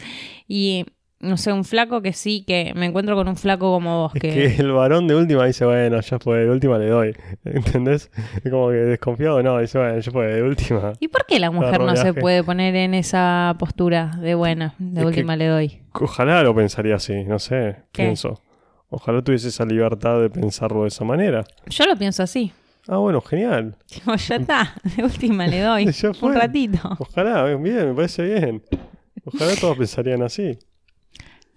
Y, 0.46 0.86
no 1.22 1.36
sé, 1.36 1.52
un 1.52 1.64
flaco 1.64 2.02
que 2.02 2.12
sí, 2.12 2.44
que 2.46 2.72
me 2.74 2.86
encuentro 2.86 3.14
con 3.16 3.28
un 3.28 3.36
flaco 3.36 3.72
como 3.72 4.02
vos, 4.02 4.14
Es 4.16 4.20
que... 4.20 4.56
el 4.56 4.72
varón 4.72 5.06
de 5.06 5.14
última 5.14 5.46
dice, 5.46 5.64
bueno, 5.64 6.00
ya 6.00 6.18
fue, 6.18 6.40
de 6.40 6.50
última 6.50 6.78
le 6.78 6.88
doy. 6.88 7.16
¿Entendés? 7.44 8.10
Es 8.44 8.50
como 8.50 8.68
que 8.68 8.76
desconfiado, 8.76 9.42
no, 9.42 9.58
dice, 9.58 9.78
bueno, 9.78 9.98
ya 9.98 10.12
fue, 10.12 10.26
de 10.26 10.42
última. 10.42 10.92
¿Y 11.00 11.08
por 11.08 11.24
qué 11.24 11.38
la 11.38 11.50
mujer 11.50 11.80
no 11.80 11.96
se 11.96 12.12
puede 12.12 12.42
poner 12.42 12.74
en 12.74 12.94
esa 12.94 13.54
postura 13.58 14.18
de 14.20 14.34
buena, 14.34 14.74
de 14.78 15.00
Es 15.00 15.06
última 15.06 15.36
le 15.36 15.46
doy? 15.46 15.80
Ojalá 15.92 16.42
lo 16.42 16.54
pensaría 16.54 16.96
así, 16.96 17.24
no 17.24 17.38
sé, 17.38 17.76
¿Qué? 17.92 18.02
pienso. 18.02 18.42
Ojalá 18.90 19.22
tuviese 19.22 19.48
esa 19.48 19.64
libertad 19.64 20.20
de 20.20 20.28
pensarlo 20.28 20.82
de 20.82 20.88
esa 20.88 21.04
manera. 21.04 21.44
Yo 21.66 21.86
lo 21.86 21.96
pienso 21.96 22.22
así. 22.22 22.52
Ah, 22.88 22.96
bueno, 22.96 23.20
genial. 23.20 23.76
Tipo, 23.86 24.14
ya 24.16 24.36
está, 24.36 24.74
de 24.96 25.04
última 25.04 25.46
le 25.46 25.60
doy. 25.60 25.94
Un 26.20 26.34
ratito. 26.34 26.78
Ojalá, 26.98 27.44
bien, 27.44 27.88
me 27.88 27.94
parece 27.94 28.22
bien. 28.24 28.62
Ojalá 29.24 29.52
todos 29.54 29.78
pensarían 29.78 30.22
así. 30.22 30.58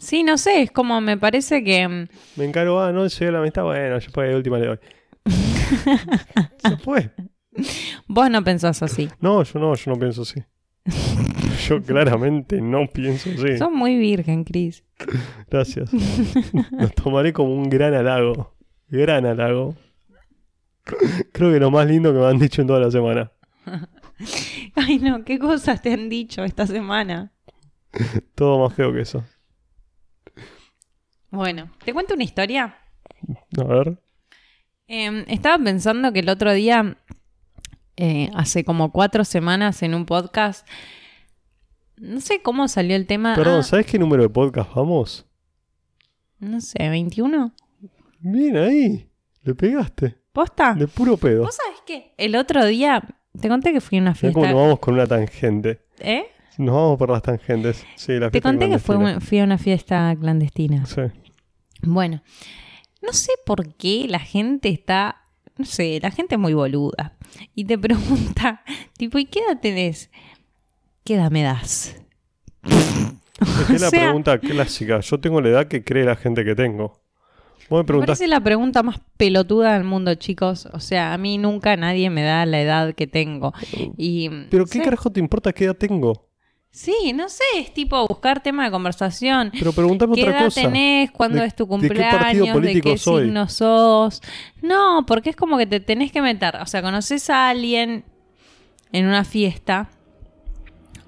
Sí, 0.06 0.22
no 0.22 0.38
sé, 0.38 0.62
es 0.62 0.72
como 0.72 1.02
me 1.02 1.18
parece 1.18 1.64
que. 1.64 1.88
mm, 1.88 2.08
Me 2.36 2.46
encargo, 2.46 2.80
ah, 2.80 2.92
no 2.92 3.08
llegué 3.08 3.28
a 3.30 3.32
la 3.32 3.42
mitad, 3.42 3.64
bueno, 3.64 3.98
ya 3.98 4.10
fue, 4.12 4.28
de 4.28 4.36
última 4.36 4.60
le 4.60 4.68
doy. 4.68 4.80
Se 6.60 6.78
fue. 6.78 7.10
Vos 8.08 8.30
no 8.30 8.44
pensás 8.44 8.84
así. 8.84 9.10
No, 9.20 9.42
yo 9.42 9.60
no, 9.60 9.74
yo 9.74 9.92
no 9.92 9.98
pienso 10.00 10.22
así. 10.22 10.44
Yo 11.68 11.82
claramente 11.82 12.62
no 12.62 12.86
pienso 12.86 13.32
así. 13.32 13.58
Sos 13.58 13.72
muy 13.72 13.98
virgen, 13.98 14.44
Chris. 14.44 14.84
Gracias. 15.50 15.90
Lo 16.72 16.90
tomaré 16.90 17.34
como 17.34 17.56
un 17.56 17.68
gran 17.70 17.96
halago. 17.96 18.54
Gran 18.90 19.26
halago. 19.26 19.76
Creo 21.32 21.52
que 21.52 21.60
lo 21.60 21.72
más 21.72 21.88
lindo 21.88 22.14
que 22.14 22.20
me 22.20 22.28
han 22.28 22.38
dicho 22.38 22.62
en 22.62 22.68
toda 22.68 22.80
la 22.82 22.92
semana. 22.92 23.32
Ay, 24.76 25.00
no, 25.00 25.24
¿qué 25.24 25.40
cosas 25.40 25.82
te 25.82 25.92
han 25.94 26.08
dicho 26.10 26.44
esta 26.44 26.68
semana? 26.68 27.32
Todo 28.36 28.60
más 28.60 28.76
feo 28.76 28.94
que 28.94 29.02
eso. 29.02 29.24
Bueno, 31.32 31.70
¿te 31.84 31.94
cuento 31.94 32.14
una 32.14 32.24
historia? 32.24 32.78
A 33.58 33.64
ver. 33.64 33.98
Eh, 34.88 35.26
estaba 35.28 35.64
pensando 35.64 36.14
que 36.14 36.20
el 36.20 36.30
otro 36.30 36.54
día, 36.54 36.98
eh, 37.98 38.30
hace 38.36 38.64
como 38.64 38.92
cuatro 38.92 39.24
semanas 39.26 39.82
en 39.84 39.96
un 39.96 40.06
podcast, 40.06 40.68
no 41.98 42.22
sé 42.22 42.42
cómo 42.42 42.68
salió 42.68 42.96
el 42.96 43.08
tema. 43.08 43.36
Perdón, 43.36 43.60
ah, 43.60 43.64
¿sabes 43.64 43.86
qué 43.86 43.98
número 43.98 44.24
de 44.24 44.30
podcast 44.30 44.74
vamos? 44.74 45.26
no 46.40 46.62
sé, 46.62 46.90
21. 46.90 47.54
Bien 48.20 48.58
ahí. 48.58 49.10
Le 49.44 49.56
pegaste. 49.56 50.18
¿Posta? 50.32 50.74
De 50.74 50.88
puro 50.88 51.18
pedo. 51.18 51.44
¿Vos 51.44 51.56
sabés 51.56 51.80
qué? 51.86 52.14
El 52.18 52.36
otro 52.36 52.66
día, 52.66 53.02
te 53.40 53.48
conté 53.48 53.72
que 53.72 53.82
fui 53.82 53.98
a 53.98 54.02
una 54.02 54.16
fiesta. 54.16 54.34
cómo 54.34 54.46
nos 54.46 54.56
vamos 54.56 54.80
con 54.80 54.94
una 54.96 55.08
tangente. 55.08 55.82
¿Eh? 56.00 56.26
Nos 56.58 56.74
vamos 56.76 56.98
por 56.98 57.10
las 57.10 57.22
tangentes. 57.22 57.86
Sí, 57.96 58.14
la 58.14 58.30
Te 58.32 58.42
conté 58.42 58.70
que 58.70 58.80
fue 58.80 58.96
una- 58.98 59.20
fui 59.20 59.40
a 59.40 59.44
una 59.44 59.58
fiesta 59.58 60.16
clandestina. 60.20 60.86
Sí. 60.86 61.02
Bueno, 61.82 62.22
no 63.02 63.14
sé 63.14 63.32
por 63.46 63.74
qué 63.76 64.06
la 64.10 64.20
gente 64.20 64.70
está, 64.70 65.18
no 65.58 65.66
sé, 65.66 66.00
la 66.02 66.12
gente 66.12 66.36
es 66.36 66.42
muy 66.42 66.54
boluda. 66.54 67.14
Y 67.56 67.66
te 67.66 67.78
pregunta, 68.38 68.64
tipo, 68.98 69.18
¿y 69.20 69.26
qué 69.26 69.40
edad 69.40 69.60
tenés? 69.62 70.10
¿Qué 71.04 71.16
edad 71.16 71.30
me 71.32 71.44
das? 71.44 71.96
Es 72.64 73.68
que 73.68 73.74
es 73.76 73.82
la 73.82 73.90
sea- 73.90 74.04
pregunta 74.04 74.40
clásica. 74.40 75.00
Yo 75.02 75.20
tengo 75.20 75.42
la 75.42 75.50
edad 75.50 75.68
que 75.68 75.84
cree 75.84 76.06
la 76.06 76.16
gente 76.16 76.44
que 76.46 76.56
tengo. 76.56 77.04
Vos 77.70 77.78
me 77.78 77.78
Me 77.80 77.84
preguntás, 77.86 78.20
parece 78.20 78.28
la 78.28 78.40
pregunta 78.42 78.84
más 78.84 79.00
pelotuda 79.18 79.74
del 79.74 79.84
mundo, 79.84 80.14
chicos. 80.16 80.68
O 80.72 80.80
sea, 80.80 81.14
a 81.14 81.18
mí 81.18 81.38
nunca 81.40 81.76
nadie 81.76 82.10
me 82.12 82.22
da 82.22 82.46
la 82.46 82.62
edad 82.62 82.94
que 82.94 83.08
tengo. 83.08 83.54
Y, 83.98 84.30
¿pero 84.52 84.66
qué 84.68 84.82
carajo 84.82 85.10
te 85.12 85.20
importa 85.20 85.52
qué 85.52 85.66
edad 85.66 85.76
tengo? 85.76 86.28
Sí, 86.76 87.14
no 87.14 87.30
sé, 87.30 87.42
es 87.58 87.74
tipo 87.74 88.06
buscar 88.06 88.44
tema 88.44 88.66
de 88.66 88.72
conversación. 88.72 89.50
Pero 89.58 89.72
preguntame 89.72 90.14
¿Qué 90.16 90.24
otra 90.24 90.34
edad 90.40 90.46
cosa. 90.48 90.62
tenés? 90.62 91.10
¿Cuándo 91.12 91.40
¿De- 91.40 91.46
es 91.48 91.56
tu 91.56 91.66
de 91.68 91.88
qué 91.88 92.00
partido 92.02 92.46
cumpleaños? 92.52 92.62
¿De 92.76 92.82
qué 92.82 92.98
soy? 92.98 93.24
signo 93.24 93.48
sos? 93.48 94.22
No, 94.62 95.06
porque 95.08 95.30
es 95.30 95.38
como 95.38 95.58
que 95.58 95.66
te 95.68 95.80
tenés 95.80 96.12
que 96.12 96.22
meter. 96.22 96.58
O 96.58 96.66
sea, 96.66 96.82
conoces 96.82 97.30
a 97.30 97.48
alguien 97.48 98.04
en 98.92 99.06
una 99.08 99.24
fiesta, 99.24 99.90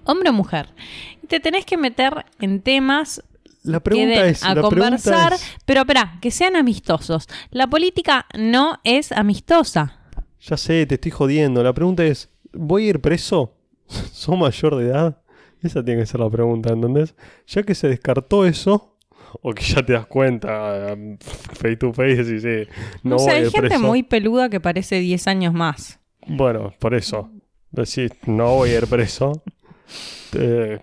hombre 0.05 0.29
o 0.29 0.33
mujer, 0.33 0.69
y 1.21 1.27
te 1.27 1.41
tenés 1.41 1.65
que 1.65 1.75
meter 1.75 2.25
en 2.39 2.61
temas 2.61 3.21
La 3.63 3.79
que 3.79 3.83
pregunta 3.83 4.21
den 4.21 4.29
es, 4.29 4.43
a 4.43 4.55
la 4.55 4.61
pregunta 4.69 4.79
conversar, 4.85 5.33
es- 5.33 5.55
pero 5.65 5.81
espera, 5.81 6.17
que 6.21 6.31
sean 6.31 6.55
amistosos. 6.55 7.27
La 7.51 7.67
política 7.67 8.25
no 8.37 8.79
es 8.85 9.11
amistosa. 9.11 9.99
ya 10.39 10.55
sé, 10.55 10.85
te 10.85 10.95
estoy 10.95 11.11
jodiendo. 11.11 11.61
La 11.61 11.73
pregunta 11.73 12.05
es, 12.05 12.29
¿voy 12.53 12.85
a 12.85 12.89
ir 12.91 13.01
preso? 13.01 13.53
¿Soy 14.13 14.37
mayor 14.37 14.77
de 14.77 14.85
edad? 14.85 15.17
Esa 15.63 15.83
tiene 15.83 16.01
que 16.01 16.05
ser 16.05 16.19
la 16.19 16.29
pregunta, 16.29 16.71
¿entendés? 16.71 17.15
Ya 17.47 17.63
que 17.63 17.75
se 17.75 17.87
descartó 17.87 18.45
eso, 18.45 18.97
o 19.41 19.53
que 19.53 19.63
ya 19.63 19.85
te 19.85 19.93
das 19.93 20.05
cuenta, 20.05 20.93
um, 20.93 21.17
face 21.19 21.77
to 21.77 21.93
face, 21.93 22.21
y 22.21 22.39
sí, 22.39 22.71
no, 23.03 23.11
No, 23.15 23.19
sé, 23.19 23.25
voy 23.25 23.33
hay 23.33 23.43
gente 23.49 23.67
preso. 23.67 23.79
muy 23.79 24.03
peluda 24.03 24.49
que 24.49 24.59
parece 24.59 24.99
10 24.99 25.27
años 25.27 25.53
más. 25.53 25.99
Bueno, 26.27 26.73
por 26.79 26.93
eso. 26.93 27.29
Decís, 27.71 28.11
no 28.25 28.55
voy 28.55 28.69
a 28.71 28.77
ir 28.77 28.87
preso. 28.87 29.43
Eh, 30.33 30.79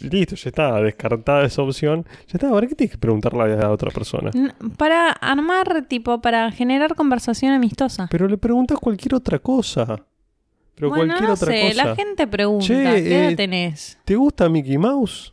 listo, 0.00 0.34
ya 0.36 0.48
está, 0.48 0.80
descartada 0.80 1.44
esa 1.44 1.62
opción. 1.62 2.04
Ya 2.26 2.34
está, 2.34 2.50
¿para 2.50 2.66
qué 2.66 2.74
tienes 2.74 2.92
que 2.92 2.98
preguntarle 2.98 3.42
a 3.42 3.46
la 3.56 3.70
otra 3.70 3.90
persona? 3.90 4.30
Para 4.76 5.10
armar, 5.10 5.86
tipo, 5.88 6.20
para 6.20 6.50
generar 6.50 6.94
conversación 6.94 7.52
amistosa. 7.52 8.08
Pero 8.10 8.28
le 8.28 8.38
preguntas 8.38 8.78
cualquier 8.78 9.14
otra 9.14 9.38
cosa. 9.38 10.04
Pero 10.74 10.88
bueno, 10.88 11.04
cualquier 11.06 11.28
no 11.28 11.34
otra 11.34 11.52
sé, 11.52 11.68
cosa. 11.68 11.84
la 11.84 11.94
gente 11.96 12.26
pregunta, 12.26 12.66
Che, 12.66 12.74
¿qué 12.74 13.18
edad 13.18 13.30
eh, 13.30 13.36
tenés? 13.36 13.98
¿Te 14.04 14.16
gusta 14.16 14.48
Mickey 14.48 14.78
Mouse? 14.78 15.32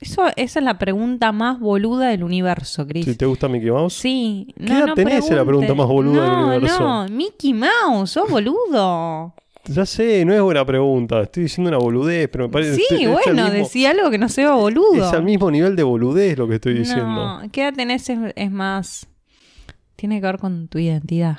Eso, 0.00 0.24
esa 0.36 0.58
es 0.58 0.64
la 0.64 0.78
pregunta 0.78 1.30
más 1.32 1.60
boluda 1.60 2.08
del 2.08 2.24
universo, 2.24 2.86
Chris. 2.86 3.04
Si 3.04 3.14
te 3.14 3.26
gusta 3.26 3.48
Mickey 3.48 3.70
Mouse. 3.70 3.94
Sí. 3.94 4.52
¿Qué 4.58 4.72
edad 4.72 4.94
tenés? 4.94 5.24
Es 5.24 5.30
la 5.36 5.44
pregunta 5.44 5.74
más 5.74 5.86
boluda 5.86 6.22
del 6.22 6.32
no, 6.32 6.46
universo. 6.48 6.78
No, 6.80 7.08
Mickey 7.08 7.52
Mouse, 7.54 8.10
sos 8.10 8.28
boludo. 8.28 9.34
Ya 9.68 9.84
sé, 9.84 10.24
no 10.24 10.32
es 10.32 10.40
buena 10.40 10.64
pregunta. 10.64 11.22
Estoy 11.22 11.44
diciendo 11.44 11.68
una 11.68 11.78
boludez, 11.78 12.28
pero 12.28 12.46
me 12.46 12.52
parece 12.52 12.76
sí, 12.76 12.84
es 13.04 13.10
bueno, 13.10 13.44
mismo- 13.44 13.50
decí 13.50 13.84
algo 13.86 14.10
que 14.10 14.18
no 14.18 14.28
sea 14.28 14.52
boludo. 14.52 15.06
Es 15.08 15.12
al 15.12 15.24
mismo 15.24 15.50
nivel 15.50 15.74
de 15.74 15.82
boludez 15.82 16.38
lo 16.38 16.46
que 16.48 16.56
estoy 16.56 16.74
diciendo. 16.74 17.04
No, 17.06 17.42
¿qué 17.50 17.62
edad 17.62 17.74
tenés 17.74 18.08
es, 18.08 18.18
es 18.36 18.50
más... 18.50 19.08
Tiene 19.96 20.20
que 20.20 20.26
ver 20.26 20.38
con 20.38 20.68
tu 20.68 20.78
identidad. 20.78 21.38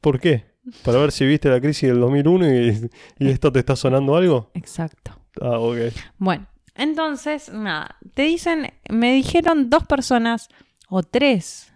¿Por 0.00 0.20
qué? 0.20 0.44
Para 0.84 0.98
ver 0.98 1.12
si 1.12 1.24
viste 1.26 1.48
la 1.48 1.60
crisis 1.60 1.88
del 1.88 2.00
2001 2.00 2.46
y, 2.52 2.90
y 3.18 3.28
esto 3.30 3.52
te 3.52 3.60
está 3.60 3.76
sonando 3.76 4.16
algo. 4.16 4.50
Exacto. 4.54 5.12
Ah, 5.40 5.58
ok. 5.58 5.76
Bueno, 6.18 6.46
entonces, 6.74 7.52
nada, 7.52 7.96
te 8.14 8.22
dicen, 8.22 8.72
me 8.90 9.12
dijeron 9.12 9.70
dos 9.70 9.84
personas 9.86 10.48
o 10.88 11.02
tres, 11.02 11.72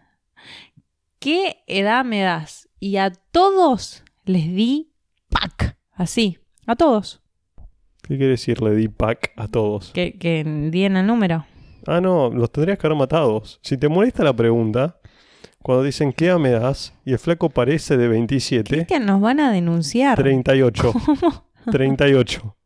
¿qué 1.19 1.63
edad 1.67 2.05
me 2.05 2.21
das? 2.23 2.69
Y 2.79 2.97
a 2.97 3.11
todos 3.13 4.03
les 4.25 4.45
di 4.55 4.93
pack, 5.29 5.77
así, 5.93 6.39
a 6.67 6.77
todos, 6.77 7.23
¿Qué 8.03 8.17
quiere 8.17 8.33
decir 8.33 8.61
le 8.61 8.75
di 8.75 8.89
pack 8.89 9.33
a 9.37 9.47
todos? 9.47 9.91
que, 9.93 10.19
que 10.19 10.43
di 10.45 10.85
en 10.85 10.97
el 10.97 11.07
número. 11.07 11.47
Ah, 11.87 12.01
no, 12.01 12.29
los 12.31 12.51
tendrías 12.51 12.79
que 12.79 12.87
haber 12.87 12.99
matados. 12.99 13.61
Si 13.63 13.77
te 13.77 13.89
molesta 13.89 14.25
la 14.25 14.35
pregunta, 14.35 15.00
cuando 15.63 15.85
dicen 15.85 16.13
¿qué 16.13 16.27
edad 16.27 16.39
me 16.39 16.51
das? 16.51 16.95
Y 17.05 17.13
el 17.13 17.19
flaco 17.19 17.51
parece 17.51 17.97
de 17.97 18.09
27, 18.09 18.75
Cristian, 18.75 19.07
nos 19.07 19.21
van 19.21 19.41
a 19.41 19.53
denunciar. 19.53 20.17
38. 20.17 20.93
38. 21.71 22.57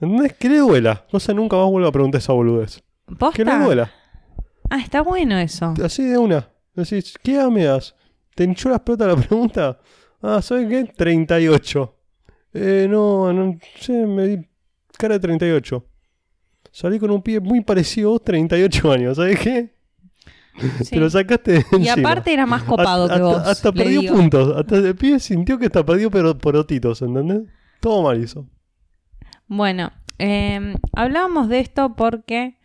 ¿Entendés? 0.00 0.34
Que 0.34 0.48
le 0.48 0.58
duela. 0.58 1.06
Cosa 1.10 1.32
nunca 1.32 1.56
más 1.56 1.70
vuelvo 1.70 1.88
a 1.88 1.92
preguntar 1.92 2.20
esa 2.20 2.32
boludez. 2.32 2.82
¿Posta? 3.18 3.36
Que 3.36 3.44
le 3.44 3.64
duela. 3.64 3.90
Ah, 4.68 4.80
está 4.80 5.00
bueno 5.00 5.38
eso. 5.38 5.74
Así 5.82 6.04
de 6.04 6.18
una. 6.18 6.48
Decís, 6.74 7.14
¿qué 7.22 7.34
edad 7.34 7.48
me 7.48 7.64
das? 7.64 7.94
¿Te 8.34 8.44
hinchó 8.44 8.68
las 8.68 8.80
pelotas 8.80 9.08
la 9.08 9.16
pregunta? 9.16 9.80
Ah, 10.20 10.42
¿sabes 10.42 10.68
qué? 10.68 10.84
38. 10.84 11.94
Eh, 12.52 12.86
no, 12.88 13.32
no 13.32 13.58
sé, 13.80 13.92
me 14.06 14.26
di 14.26 14.48
cara 14.98 15.14
de 15.14 15.20
38. 15.20 15.86
Salí 16.70 16.98
con 16.98 17.10
un 17.10 17.22
pie 17.22 17.40
muy 17.40 17.62
parecido 17.62 18.10
a 18.10 18.12
vos, 18.12 18.24
38 18.24 18.92
años, 18.92 19.16
¿sabes 19.16 19.40
qué? 19.40 19.75
Sí. 20.82 20.90
Te 20.90 21.00
lo 21.00 21.10
sacaste 21.10 21.52
de 21.52 21.64
Y 21.72 21.88
encima. 21.88 22.10
aparte 22.10 22.32
era 22.32 22.46
más 22.46 22.62
copado 22.62 23.04
hasta, 23.04 23.16
que 23.16 23.22
vos. 23.22 23.36
Hasta, 23.38 23.72
perdió 23.72 24.00
digo. 24.00 24.14
puntos. 24.16 24.56
Hasta 24.56 24.76
el 24.76 24.96
pie 24.96 25.20
sintió 25.20 25.58
que 25.58 25.66
hasta 25.66 25.84
perdió 25.84 26.10
pero 26.10 26.36
porotitos, 26.36 27.02
¿entendés? 27.02 27.42
Todo 27.80 28.02
mal 28.02 28.22
hizo. 28.22 28.46
Bueno, 29.48 29.92
eh, 30.18 30.76
hablábamos 30.92 31.48
de 31.48 31.60
esto 31.60 31.94
porque... 31.94 32.56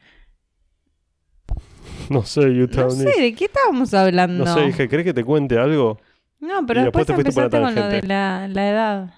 No 2.10 2.24
sé, 2.24 2.42
No 2.42 2.68
¿de 2.68 3.34
qué 3.38 3.46
estábamos 3.46 3.94
hablando? 3.94 4.44
No 4.44 4.54
sé, 4.54 4.62
dije, 4.66 4.90
¿querés 4.90 5.06
que 5.06 5.14
te 5.14 5.24
cuente 5.24 5.58
algo? 5.58 6.00
No, 6.40 6.66
pero 6.66 6.82
Y 6.82 6.84
después, 6.86 7.08
después 7.08 7.26
te 7.26 7.32
por 7.34 7.44
empezaste 7.44 7.62
con 7.62 7.76
lo 7.76 7.88
de 7.88 8.02
la, 8.02 8.48
la 8.50 8.70
edad. 8.70 9.14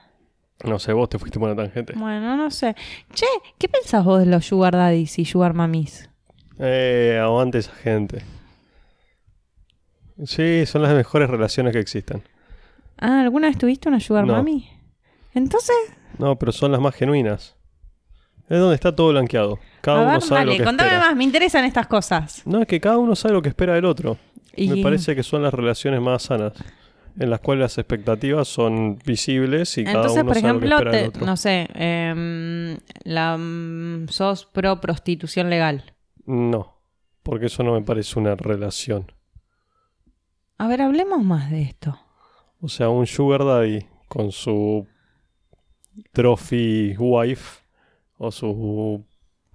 No 0.64 0.80
sé, 0.80 0.94
vos 0.94 1.10
te 1.10 1.18
fuiste 1.20 1.40
por 1.40 1.50
la 1.50 1.56
tangente. 1.56 1.94
Bueno, 1.96 2.38
no 2.38 2.52
sé. 2.52 2.76
Che, 3.14 3.26
¿qué 3.58 3.68
pensás 3.68 4.04
vos 4.06 4.20
de 4.20 4.26
los 4.28 4.46
sugar 4.46 4.74
daddies 4.74 5.18
y 5.20 5.26
sugar 5.26 5.54
mamis? 5.54 6.10
Eh, 6.60 7.20
aguante 7.22 7.58
esa 7.58 7.74
gente. 7.74 8.24
Sí, 10.26 10.66
son 10.66 10.82
las 10.84 10.94
mejores 10.94 11.30
relaciones 11.30 11.74
que 11.74 11.80
existen. 11.80 12.24
Ah, 12.98 13.22
¿alguna 13.22 13.48
vez 13.48 13.58
tuviste 13.58 13.90
una 13.90 14.00
sugar 14.00 14.26
No. 14.26 14.34
mami? 14.34 14.70
Entonces, 15.34 15.76
No, 16.20 16.38
pero 16.38 16.52
son 16.52 16.72
las 16.72 16.80
más 16.82 16.94
genuinas. 16.96 17.56
Es 18.50 18.60
donde 18.60 18.76
está 18.76 18.96
todo 18.96 19.10
blanqueado. 19.10 19.58
Cada 19.82 20.00
a 20.00 20.02
uno 20.04 20.12
ver, 20.12 20.22
sabe 20.22 20.40
dale, 20.42 20.52
lo 20.52 20.58
que 20.58 20.64
contame 20.64 20.90
espera. 20.92 21.08
más, 21.08 21.16
me 21.16 21.24
interesan 21.24 21.66
estas 21.66 21.88
cosas. 21.88 22.44
No, 22.46 22.62
es 22.62 22.68
que 22.68 22.80
cada 22.80 22.98
uno 22.98 23.16
sabe 23.16 23.34
lo 23.34 23.42
que 23.42 23.50
espera 23.50 23.74
del 23.74 23.86
otro. 23.86 24.18
Y- 24.56 24.70
Me 24.70 24.84
parece 24.84 25.16
que 25.16 25.24
son 25.24 25.42
las 25.42 25.54
relaciones 25.54 26.00
más 26.02 26.24
sanas. 26.24 26.54
En 27.20 27.30
las 27.30 27.40
cuales 27.42 27.62
las 27.62 27.78
expectativas 27.78 28.48
son 28.48 28.98
visibles 29.06 29.78
y 29.78 29.84
cada 29.84 30.00
uno 30.00 30.04
por 30.04 30.14
sabe 30.14 30.24
lo 30.26 30.34
que 30.34 30.40
ejemplo, 30.40 30.76
espera 30.78 30.92
del 30.98 31.08
otro. 31.10 31.26
no 31.28 31.38
sé, 31.38 31.68
em, 31.76 32.78
la, 33.04 33.38
mm, 33.38 34.08
sos 34.10 34.46
pro 34.48 34.82
prostitución 34.82 35.50
legal. 35.52 35.94
No. 36.26 36.78
Porque 37.22 37.46
eso 37.48 37.62
no 37.64 37.74
me 37.74 37.82
parece 37.82 38.18
una 38.20 38.36
relación. 38.36 39.12
A 40.64 40.68
ver, 40.68 40.82
hablemos 40.82 41.22
más 41.24 41.52
de 41.52 41.62
esto. 41.64 42.00
O 42.62 42.70
sea, 42.70 42.88
un 42.90 43.06
sugar 43.06 43.44
daddy 43.44 43.86
con 44.08 44.32
su 44.32 44.88
trophy 46.12 46.96
wife 46.98 47.62
o 48.18 48.32
su... 48.32 49.04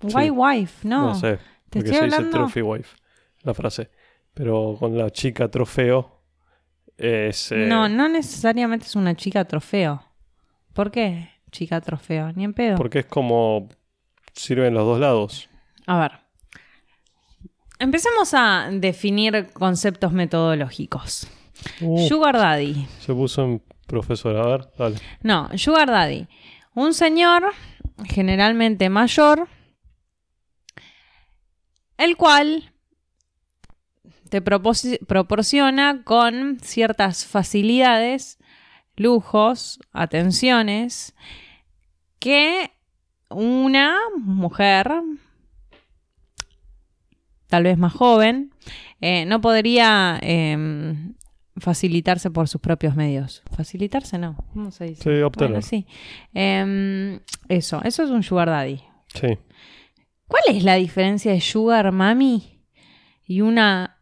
Why 0.02 0.28
wife, 0.30 0.86
no. 0.86 1.08
No, 1.08 1.14
sé, 1.14 1.38
te 1.70 1.80
porque 1.80 1.90
estoy 1.90 1.96
se 1.98 2.04
dice 2.04 2.16
hablando- 2.16 2.36
trophy 2.36 2.60
wife, 2.62 2.96
la 3.42 3.54
frase. 3.54 3.90
Pero 4.34 4.76
con 4.78 4.96
la 4.98 5.10
chica 5.10 5.48
trofeo 5.50 6.20
es... 6.96 7.52
eh, 7.52 7.66
No, 7.66 7.88
no 7.88 8.08
necesariamente 8.08 8.86
es 8.86 8.94
una 8.94 9.14
chica 9.16 9.44
trofeo. 9.46 10.02
¿Por 10.74 10.90
qué 10.90 11.30
chica 11.50 11.80
trofeo? 11.80 12.32
Ni 12.34 12.44
en 12.44 12.52
pedo. 12.54 12.76
Porque 12.76 13.00
es 13.00 13.06
como... 13.06 13.68
Sirven 14.34 14.74
los 14.74 14.84
dos 14.84 15.00
lados. 15.00 15.48
A 15.86 15.98
ver. 15.98 16.12
Empecemos 17.78 18.34
a 18.34 18.68
definir 18.72 19.50
conceptos 19.52 20.12
metodológicos. 20.12 21.28
Uh, 21.80 22.08
Sugar 22.08 22.36
Daddy. 22.36 22.86
se 23.00 23.12
puso 23.12 23.44
en 23.44 23.62
profesor. 23.86 24.36
A 24.36 24.46
ver, 24.46 24.68
dale. 24.76 24.96
No, 25.22 25.48
Sugar 25.56 25.88
Daddy. 25.88 26.26
Un 26.74 26.94
señor, 26.94 27.52
generalmente 28.04 28.88
mayor, 28.88 29.48
el 31.96 32.16
cual 32.16 32.72
te 34.28 34.42
proporciona 34.42 36.02
con 36.04 36.58
ciertas 36.60 37.24
facilidades, 37.24 38.38
lujos, 38.96 39.80
atenciones, 39.92 41.14
que 42.18 42.72
una 43.30 43.98
mujer, 44.18 44.92
tal 47.48 47.64
vez 47.64 47.78
más 47.78 47.92
joven, 47.92 48.52
eh, 49.00 49.24
no 49.26 49.40
podría 49.40 50.18
em, 50.22 51.14
facilitarse 51.56 52.30
por 52.30 52.48
sus 52.48 52.60
propios 52.60 52.94
medios. 52.94 53.42
Facilitarse 53.56 54.18
no, 54.18 54.36
¿cómo 54.52 54.70
se 54.70 54.84
dice? 54.84 55.02
Sí, 55.02 55.22
obtener. 55.22 55.50
Bueno, 55.50 55.62
sí. 55.62 55.86
Em, 56.34 57.20
eso, 57.48 57.80
eso 57.84 58.02
es 58.04 58.10
un 58.10 58.22
sugar 58.22 58.48
daddy. 58.48 58.80
Sí. 59.14 59.38
¿Cuál 60.26 60.42
es 60.48 60.62
la 60.62 60.74
diferencia 60.74 61.32
de 61.32 61.40
sugar 61.40 61.90
mami 61.90 62.60
y 63.26 63.40
una 63.40 63.98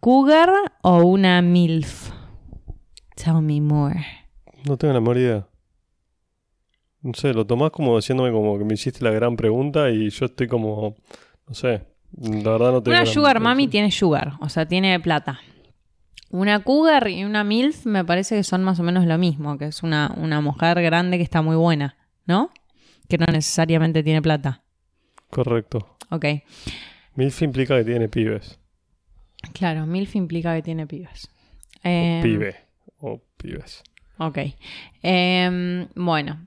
cougar 0.00 0.50
o 0.82 0.98
una 1.04 1.40
milf? 1.40 2.10
Tell 3.16 3.40
me 3.40 3.60
more. 3.60 4.04
No 4.66 4.76
tengo 4.76 4.92
la 4.92 5.00
menor 5.00 5.16
idea. 5.16 5.46
No 7.02 7.14
sé, 7.14 7.32
lo 7.32 7.46
tomás 7.46 7.70
como 7.70 7.96
diciéndome 7.96 8.30
como 8.30 8.58
que 8.58 8.64
me 8.64 8.74
hiciste 8.74 9.02
la 9.02 9.10
gran 9.10 9.36
pregunta 9.36 9.90
y 9.90 10.10
yo 10.10 10.26
estoy 10.26 10.48
como... 10.48 10.96
No 11.48 11.54
sé. 11.54 11.89
La 12.18 12.50
verdad 12.52 12.72
no 12.72 12.82
tengo 12.82 12.96
Una 12.96 13.04
la- 13.04 13.10
sugar 13.12 13.40
mami 13.40 13.68
tiene 13.68 13.90
sugar, 13.90 14.34
o 14.40 14.48
sea, 14.48 14.66
tiene 14.66 14.98
plata. 15.00 15.40
Una 16.30 16.60
cougar 16.62 17.08
y 17.08 17.24
una 17.24 17.42
milf 17.44 17.86
me 17.86 18.04
parece 18.04 18.36
que 18.36 18.44
son 18.44 18.62
más 18.62 18.78
o 18.78 18.82
menos 18.82 19.04
lo 19.06 19.18
mismo, 19.18 19.58
que 19.58 19.66
es 19.66 19.82
una, 19.82 20.12
una 20.16 20.40
mujer 20.40 20.80
grande 20.82 21.16
que 21.16 21.24
está 21.24 21.42
muy 21.42 21.56
buena, 21.56 21.96
¿no? 22.26 22.50
Que 23.08 23.18
no 23.18 23.26
necesariamente 23.26 24.02
tiene 24.04 24.22
plata. 24.22 24.62
Correcto. 25.30 25.96
Ok. 26.10 26.24
MILF 27.16 27.42
implica 27.42 27.76
que 27.76 27.84
tiene 27.84 28.08
pibes. 28.08 28.58
Claro, 29.54 29.86
milf 29.86 30.14
implica 30.16 30.54
que 30.54 30.62
tiene 30.62 30.86
pibes. 30.86 31.28
O 31.76 31.88
Em, 31.88 32.22
pibe. 32.22 32.56
O 32.98 33.20
pibes. 33.36 33.82
Ok. 34.18 34.38
Em, 35.02 35.88
bueno. 35.96 36.46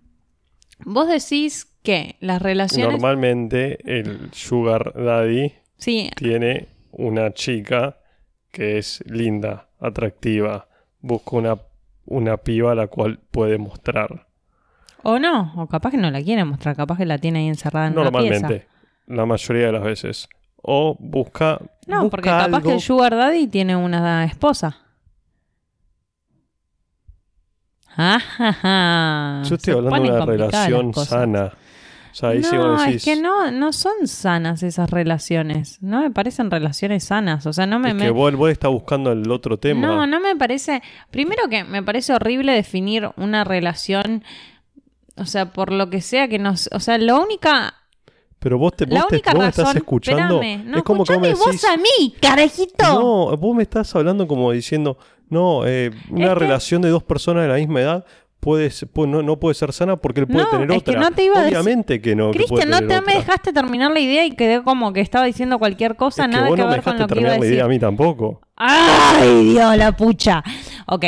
Vos 0.86 1.08
decís 1.08 1.68
que 1.84 2.16
las 2.22 2.42
relaciones... 2.42 2.92
Normalmente 2.94 3.78
el 3.86 4.30
sugar 4.34 4.94
daddy 4.96 5.54
Sí, 5.78 6.10
tiene 6.16 6.68
una 6.92 7.34
chica 7.34 7.98
que 8.52 8.78
es 8.78 9.04
linda, 9.08 9.68
atractiva, 9.80 10.68
busca 11.02 11.36
una, 11.36 11.58
una 12.06 12.38
piba 12.38 12.72
a 12.72 12.76
la 12.76 12.88
cual 12.88 13.20
puede 13.32 13.58
mostrar. 13.58 14.28
o 15.02 15.20
no, 15.20 15.54
o 15.58 15.68
capaz 15.68 15.92
que 15.92 15.98
no 15.98 16.10
la 16.12 16.22
quiere 16.24 16.46
mostrar, 16.46 16.76
capaz 16.76 16.98
que 16.98 17.06
la 17.06 17.18
tiene 17.18 17.40
ahí 17.40 17.48
encerrada 17.48 17.88
en 17.88 17.94
una 17.94 18.04
Normalmente, 18.06 18.48
pieza. 18.48 18.66
la 19.08 19.26
mayoría 19.26 19.66
de 19.66 19.72
las 19.74 19.84
veces. 19.84 20.30
O 20.62 20.96
busca. 20.98 21.60
No, 21.88 21.98
busca 22.04 22.10
porque 22.12 22.30
capaz 22.30 22.46
algo- 22.46 22.62
que 22.70 22.74
el 22.76 22.80
Sugar 22.80 23.14
Daddy 23.14 23.48
tiene 23.48 23.76
una 23.76 24.24
esposa. 24.24 24.78
Ja. 27.96 29.42
Yo 29.46 29.56
estoy 29.56 29.74
Se 29.74 29.78
hablando 29.78 30.04
de 30.04 30.10
una 30.18 30.26
relación 30.26 30.94
sana. 30.94 31.52
O 32.14 32.16
sea, 32.16 32.30
ahí 32.30 32.44
sí 32.44 32.56
no, 32.56 32.70
vos 32.74 32.80
decís. 32.86 32.96
es 32.98 33.04
que 33.06 33.20
no, 33.22 33.50
no 33.52 33.74
son 33.74 34.08
sanas 34.08 34.62
esas 34.64 34.90
relaciones. 34.90 35.82
No 35.82 36.00
me 36.02 36.12
parecen 36.12 36.52
relaciones 36.52 37.04
sanas. 37.06 37.46
O 37.48 37.54
sea, 37.54 37.66
no 37.66 37.80
me... 37.80 37.90
es 37.90 37.96
me- 37.96 38.06
que 38.06 38.12
vos, 38.12 38.34
vos 38.36 38.52
estás 38.52 38.70
buscando 38.72 39.12
el 39.12 39.30
otro 39.32 39.58
tema. 39.58 39.82
No, 39.88 40.06
no 40.08 40.20
me 40.20 40.36
parece. 40.36 40.82
Primero 41.10 41.50
que 41.50 41.64
me 41.64 41.82
parece 41.84 42.14
horrible 42.14 42.52
definir 42.54 43.10
una 43.18 43.44
relación. 43.44 44.24
O 45.18 45.26
sea, 45.26 45.52
por 45.54 45.72
lo 45.72 45.90
que 45.90 46.02
sea 46.02 46.28
que 46.28 46.40
nos. 46.40 46.70
O 46.72 46.80
sea, 46.80 46.98
la 46.98 47.16
única. 47.20 47.74
Pero 48.40 48.58
vos, 48.58 48.76
te, 48.76 48.86
vos, 48.86 49.08
te- 49.08 49.18
vos 49.18 49.26
razón. 49.26 49.46
estás 49.50 49.76
escuchando. 49.76 50.36
Espérame, 50.42 50.66
no, 50.70 50.78
es 50.78 50.84
como 50.84 51.06
que 51.06 51.14
vos 51.14 51.22
me 51.22 51.28
decís. 51.30 51.44
vos 51.46 51.66
a 51.66 51.78
mí, 51.78 52.14
carajito. 52.22 52.84
No, 52.84 53.38
vos 53.38 53.56
me 53.56 53.64
estás 53.64 53.96
hablando 53.96 54.28
como 54.28 54.52
diciendo, 54.52 54.98
no, 55.30 55.66
eh, 55.66 55.92
una 56.10 56.26
Es 56.26 56.30
que- 56.34 56.36
relación 56.40 56.82
de 56.82 56.90
dos 56.90 57.04
personas 57.04 57.44
de 57.44 57.50
la 57.50 57.56
misma 57.56 57.82
edad 57.82 58.06
puede, 58.44 58.70
no, 59.08 59.24
no 59.24 59.40
puede 59.40 59.56
ser 59.56 59.72
sana 59.74 59.96
porque 59.98 60.22
él 60.22 60.28
puede 60.28 60.44
No, 60.44 60.50
tener 60.50 60.72
es 60.72 60.84
que 60.84 60.92
otra. 60.92 61.02
no 61.02 61.12
te 61.12 61.24
iba 61.24 61.40
a 61.40 61.44
decir- 61.44 61.58
Obviamente 61.58 62.02
que 62.02 62.16
no. 62.16 62.32
Cristian, 62.32 62.70
no 62.70 62.80
te 62.80 63.02
me 63.02 63.14
dejaste 63.16 63.54
terminar 63.54 63.92
la 63.92 64.00
idea 64.00 64.26
y 64.26 64.32
quedé 64.36 64.62
como 64.64 64.92
que 64.94 65.02
estaba 65.02 65.26
diciendo 65.26 65.58
cualquier 65.60 65.96
cosa, 65.96 66.24
Es 66.24 66.28
que 66.30 66.34
nada 66.36 66.48
vos 66.50 66.56
que 66.56 66.62
no 66.62 66.68
me 66.68 66.74
ver 66.76 66.84
con 66.84 66.94
dejaste 66.98 67.02
lo 67.04 67.08
que 67.16 67.22
iba 67.22 67.30
a 67.30 67.32
terminar 67.34 67.40
la 67.40 67.44
decir. 67.44 67.54
idea 67.56 67.66
a 67.66 67.68
mí 67.70 67.80
tampoco. 67.80 68.42
¡Ay, 68.56 69.46
Dios, 69.54 69.78
la 69.78 69.92
pucha! 69.94 70.44
Ok. 70.88 71.06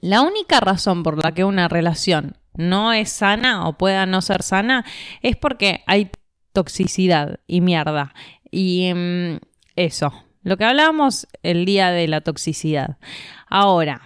La 0.00 0.22
única 0.22 0.60
razón 0.60 1.02
por 1.02 1.22
la 1.22 1.32
que 1.32 1.44
una 1.44 1.68
relación 1.68 2.36
no 2.54 2.92
es 2.92 3.10
sana 3.10 3.68
o 3.68 3.76
pueda 3.76 4.06
no 4.06 4.20
ser 4.22 4.42
sana 4.42 4.84
es 5.22 5.36
porque 5.36 5.82
hay 5.86 6.10
toxicidad 6.52 7.40
y 7.46 7.60
mierda. 7.60 8.14
Y 8.50 8.92
mm, 8.94 9.38
eso. 9.76 10.12
Lo 10.42 10.56
que 10.56 10.64
hablábamos 10.64 11.26
el 11.42 11.64
día 11.64 11.90
de 11.90 12.06
la 12.08 12.20
toxicidad. 12.20 12.96
Ahora, 13.48 14.00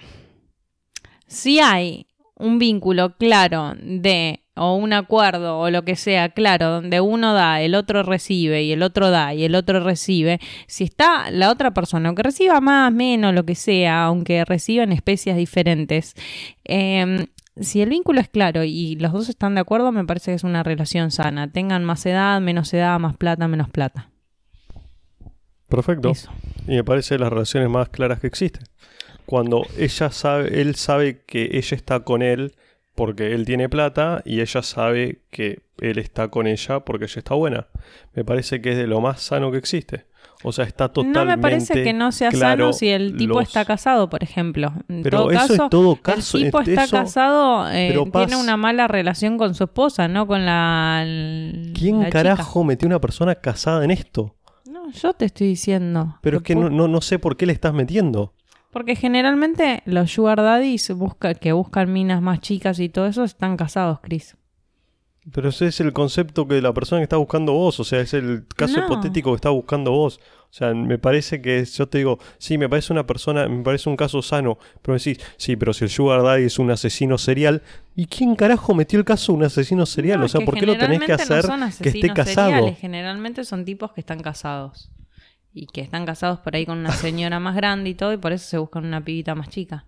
si 1.33 1.61
hay 1.61 2.07
un 2.37 2.59
vínculo 2.59 3.17
claro 3.17 3.75
de 3.81 4.41
o 4.55 4.75
un 4.75 4.93
acuerdo 4.93 5.59
o 5.59 5.71
lo 5.71 5.83
que 5.83 5.97
sea 5.97 6.29
claro 6.29 6.69
donde 6.69 7.01
uno 7.01 7.33
da, 7.33 7.63
el 7.63 7.75
otro 7.75 8.03
recibe 8.03 8.65
y 8.65 8.73
el 8.73 8.83
otro 8.83 9.11
da 9.11 9.33
y 9.33 9.45
el 9.45 9.55
otro 9.55 9.81
recibe, 9.81 10.41
si 10.67 10.85
está 10.85 11.31
la 11.31 11.51
otra 11.51 11.73
persona, 11.73 12.09
aunque 12.09 12.23
reciba 12.23 12.61
más, 12.61 12.93
menos, 12.93 13.35
lo 13.35 13.45
que 13.47 13.55
sea, 13.55 14.05
aunque 14.05 14.45
reciban 14.45 14.93
especies 14.93 15.37
diferentes, 15.37 16.15
eh, 16.65 17.27
si 17.61 17.81
el 17.81 17.89
vínculo 17.89 18.21
es 18.21 18.29
claro 18.29 18.65
y 18.65 18.97
los 18.97 19.13
dos 19.13 19.29
están 19.29 19.55
de 19.55 19.61
acuerdo, 19.61 19.93
me 19.93 20.05
parece 20.05 20.33
que 20.33 20.37
es 20.37 20.45
una 20.45 20.63
relación 20.63 21.11
sana. 21.11 21.51
Tengan 21.51 21.85
más 21.85 22.05
edad, 22.07 22.41
menos 22.41 22.73
edad, 22.73 22.99
más 22.99 23.17
plata, 23.17 23.47
menos 23.47 23.69
plata. 23.69 24.11
Perfecto. 25.69 26.11
Eso. 26.11 26.31
Y 26.67 26.73
me 26.73 26.85
parece 26.85 27.19
las 27.19 27.31
relaciones 27.31 27.69
más 27.69 27.89
claras 27.91 28.21
que 28.21 28.27
existen. 28.27 28.65
Cuando 29.33 29.67
ella 29.79 30.11
sabe, 30.11 30.61
él 30.61 30.75
sabe 30.75 31.23
que 31.25 31.49
ella 31.55 31.75
está 31.75 32.01
con 32.01 32.21
él 32.21 32.53
porque 32.95 33.33
él 33.33 33.47
tiene 33.47 33.71
plata 33.71 34.21
y 34.27 34.43
ella 34.43 34.61
sabe 34.63 35.23
que 35.31 35.63
él 35.79 35.97
está 35.97 36.29
con 36.29 36.47
ella 36.47 36.81
porque 36.81 37.07
ella 37.07 37.15
está 37.21 37.35
buena. 37.35 37.67
Me 38.13 38.27
parece 38.27 38.61
que 38.61 38.73
es 38.73 38.77
de 38.77 38.87
lo 38.87 39.01
más 39.01 39.23
sano 39.23 39.51
que 39.51 39.57
existe. 39.57 40.05
O 40.45 40.53
sea, 40.53 40.67
está 40.67 40.89
totalmente 40.91 41.19
No 41.19 41.25
me 41.25 41.39
parece 41.39 41.83
que 41.83 41.95
no 41.95 42.13
sea 42.13 42.29
claro 42.29 42.65
sano 42.67 42.73
si 42.75 42.91
el 42.91 43.17
tipo 43.17 43.39
los- 43.39 43.45
está 43.49 43.65
casado, 43.65 44.11
por 44.11 44.23
ejemplo. 44.23 44.71
En 44.91 45.03
Pero 45.03 45.21
todo 45.21 45.31
eso 45.31 45.41
caso, 45.41 45.65
es 45.65 45.71
todo 45.71 45.97
caso. 45.97 46.37
el 46.37 46.45
tipo 46.45 46.61
es- 46.61 46.69
está 46.69 46.85
eso- 46.85 46.97
casado, 46.99 47.71
eh, 47.73 47.87
pero 47.89 48.05
tiene 48.13 48.37
una 48.37 48.59
mala 48.59 48.87
relación 48.87 49.39
con 49.39 49.55
su 49.55 49.65
esposa, 49.65 50.09
no 50.09 50.27
con 50.27 50.45
la. 50.45 51.05
¿Quién 51.73 52.01
la 52.01 52.07
chica. 52.09 52.23
carajo 52.23 52.65
metió 52.65 52.87
una 52.87 53.01
persona 53.01 53.35
casada 53.37 53.83
en 53.83 53.93
esto? 53.93 54.37
No, 54.67 54.91
yo 54.93 55.15
te 55.15 55.25
estoy 55.25 55.47
diciendo. 55.47 56.19
Pero 56.21 56.37
es 56.37 56.43
que 56.43 56.55
no, 56.55 56.69
no, 56.69 56.87
no 56.87 57.01
sé 57.01 57.19
por 57.19 57.39
qué 57.39 57.47
le 57.47 57.55
estás 57.55 57.73
metiendo. 57.73 58.35
Porque 58.73 58.97
generalmente 58.97 59.83
los 59.85 60.11
sugar 60.11 60.39
daddies 60.39 60.91
busca, 60.97 61.35
que 61.35 61.53
buscan 61.53 61.93
minas 61.93 62.23
más 62.23 62.41
chicas 62.41 62.81
y 62.81 62.89
todo 62.89 63.07
eso 63.07 63.23
están 63.23 63.57
casados, 63.57 64.01
Chris. 64.01 64.37
Pero 65.31 65.51
ese 65.51 65.67
es 65.67 65.79
el 65.81 65.93
concepto 65.93 66.49
que 66.49 66.61
la 66.61 66.73
persona 66.73 66.99
que 67.01 67.05
está 67.05 67.17
buscando 67.19 67.53
vos, 67.53 67.79
o 67.79 67.85
sea, 67.85 68.01
es 68.01 68.13
el 68.13 68.45
caso 68.57 68.79
No. 68.81 68.87
hipotético 68.87 69.31
que 69.31 69.37
está 69.37 69.51
buscando 69.51 69.93
vos. 69.93 70.19
O 70.51 70.55
sea, 70.55 70.75
me 70.75 70.99
parece 70.99 71.41
que 71.41 71.65
yo 71.65 71.87
te 71.89 71.99
digo, 71.99 72.19
sí, 72.39 72.59
me 72.59 72.69
parece 72.69 72.93
una 72.93 73.07
persona, 73.07 73.47
me 73.49 73.63
parece 73.63 73.89
un 73.89 73.97
caso 73.97 74.21
sano, 74.21 74.59
pero 74.83 74.99
decís, 74.99 75.19
sí, 75.37 75.55
pero 75.57 75.73
si 75.73 75.85
el 75.85 75.91
Sugar 75.91 76.23
Daddy 76.23 76.45
es 76.45 76.59
un 76.59 76.71
asesino 76.71 77.19
serial, 77.19 77.63
¿y 77.95 78.07
quién 78.07 78.35
carajo 78.37 78.75
metió 78.75 78.99
el 78.99 79.05
caso 79.05 79.33
de 79.33 79.39
un 79.39 79.45
asesino 79.45 79.87
serial? 79.87 80.19
No, 80.19 80.27
o 80.27 80.29
sea, 80.29 80.41
¿por 80.45 80.59
qué 80.59 80.67
lo 80.67 80.77
tenés 80.77 81.01
que 81.01 81.09
no 81.09 81.15
hacer 81.15 81.43
son 81.43 81.61
que 81.81 81.89
esté 81.91 82.13
casado? 82.13 82.51
seriales, 82.51 82.79
Generalmente 82.81 83.45
son 83.45 83.65
tipos 83.65 83.93
que 83.93 84.01
están 84.01 84.21
casados. 84.21 84.91
Y 85.55 85.67
que 85.67 85.81
están 85.83 86.07
casados 86.07 86.39
por 86.41 86.57
ahí 86.57 86.65
con 86.65 86.79
una 86.79 86.93
señora 86.93 87.39
más 87.41 87.55
grande 87.55 87.91
y 87.91 87.95
todo, 87.95 88.13
y 88.13 88.17
por 88.17 88.33
eso 88.33 88.47
se 88.49 88.59
buscan 88.59 88.87
una 88.87 89.03
pibita 89.03 89.35
más 89.35 89.49
chica. 89.49 89.85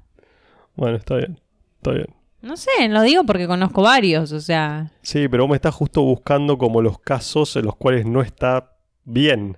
Bueno, 0.77 0.97
está 0.97 1.17
bien, 1.17 1.41
está 1.77 1.93
bien. 1.93 2.07
No 2.43 2.59
sé, 2.59 2.71
lo 2.91 3.01
digo 3.01 3.25
porque 3.25 3.47
conozco 3.47 3.81
varios, 3.83 4.31
o 4.33 4.41
sea. 4.41 4.91
Sí, 5.01 5.29
pero 5.29 5.45
vos 5.45 5.51
me 5.51 5.57
estás 5.57 5.75
justo 5.75 6.03
buscando 6.03 6.59
como 6.59 6.83
los 6.83 6.99
casos 6.99 7.57
en 7.57 7.65
los 7.65 7.77
cuales 7.77 8.05
no 8.05 8.21
está 8.21 8.73
bien. 9.05 9.57